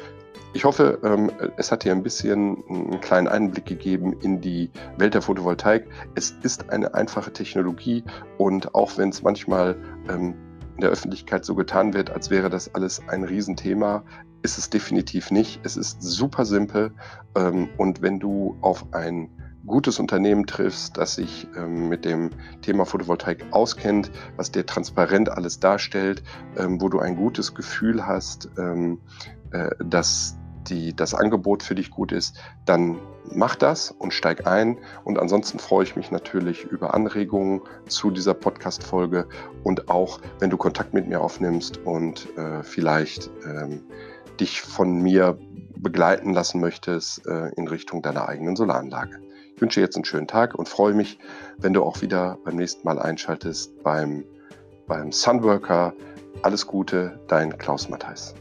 ich 0.52 0.64
hoffe, 0.64 0.98
ähm, 1.02 1.30
es 1.58 1.70
hat 1.70 1.84
dir 1.84 1.92
ein 1.92 2.02
bisschen 2.02 2.64
einen 2.68 3.00
kleinen 3.00 3.28
Einblick 3.28 3.66
gegeben 3.66 4.14
in 4.22 4.40
die 4.40 4.70
Welt 4.96 5.12
der 5.12 5.20
Photovoltaik. 5.20 5.86
Es 6.14 6.34
ist 6.42 6.70
eine 6.70 6.94
einfache 6.94 7.30
Technologie 7.30 8.04
und 8.38 8.74
auch 8.74 8.96
wenn 8.96 9.10
es 9.10 9.22
manchmal 9.22 9.76
ähm, 10.08 10.34
in 10.76 10.80
der 10.80 10.90
Öffentlichkeit 10.90 11.44
so 11.44 11.54
getan 11.54 11.94
wird, 11.94 12.10
als 12.10 12.30
wäre 12.30 12.48
das 12.48 12.74
alles 12.74 13.02
ein 13.08 13.24
Riesenthema, 13.24 14.02
ist 14.42 14.58
es 14.58 14.70
definitiv 14.70 15.30
nicht. 15.30 15.60
Es 15.64 15.76
ist 15.76 16.02
super 16.02 16.44
simpel 16.44 16.92
ähm, 17.36 17.68
und 17.76 18.02
wenn 18.02 18.20
du 18.20 18.56
auf 18.60 18.92
ein 18.92 19.30
gutes 19.66 19.98
Unternehmen 19.98 20.46
triffst, 20.46 20.96
das 20.96 21.16
sich 21.16 21.48
ähm, 21.56 21.88
mit 21.88 22.04
dem 22.04 22.30
Thema 22.62 22.86
Photovoltaik 22.86 23.46
auskennt, 23.50 24.10
was 24.36 24.52
dir 24.52 24.64
transparent 24.64 25.28
alles 25.28 25.60
darstellt, 25.60 26.22
ähm, 26.56 26.80
wo 26.80 26.88
du 26.88 27.00
ein 27.00 27.16
gutes 27.16 27.54
Gefühl 27.54 28.06
hast, 28.06 28.48
ähm, 28.58 29.00
äh, 29.50 29.70
dass 29.84 30.36
die, 30.68 30.94
das 30.94 31.14
Angebot 31.14 31.62
für 31.62 31.74
dich 31.74 31.90
gut 31.90 32.12
ist, 32.12 32.38
dann 32.64 32.98
mach 33.32 33.56
das 33.56 33.90
und 33.90 34.12
steig 34.12 34.46
ein. 34.46 34.78
Und 35.04 35.18
ansonsten 35.18 35.58
freue 35.58 35.84
ich 35.84 35.96
mich 35.96 36.10
natürlich 36.10 36.64
über 36.64 36.94
Anregungen 36.94 37.60
zu 37.88 38.10
dieser 38.10 38.34
Podcast-Folge 38.34 39.28
und 39.62 39.88
auch, 39.88 40.20
wenn 40.38 40.50
du 40.50 40.56
Kontakt 40.56 40.94
mit 40.94 41.08
mir 41.08 41.20
aufnimmst 41.20 41.78
und 41.78 42.28
äh, 42.36 42.62
vielleicht 42.62 43.30
ähm, 43.44 43.82
dich 44.40 44.60
von 44.60 45.00
mir 45.00 45.38
begleiten 45.78 46.32
lassen 46.32 46.60
möchtest 46.60 47.26
äh, 47.26 47.48
in 47.56 47.68
Richtung 47.68 48.02
deiner 48.02 48.28
eigenen 48.28 48.56
Solaranlage. 48.56 49.20
Ich 49.54 49.60
wünsche 49.60 49.80
jetzt 49.80 49.96
einen 49.96 50.04
schönen 50.04 50.28
Tag 50.28 50.54
und 50.54 50.68
freue 50.68 50.94
mich, 50.94 51.18
wenn 51.58 51.72
du 51.72 51.82
auch 51.82 52.02
wieder 52.02 52.38
beim 52.44 52.56
nächsten 52.56 52.86
Mal 52.86 52.98
einschaltest 52.98 53.82
beim, 53.82 54.24
beim 54.86 55.12
Sunworker. 55.12 55.94
Alles 56.42 56.66
Gute, 56.66 57.18
dein 57.28 57.56
Klaus 57.56 57.88
Matthijs. 57.88 58.34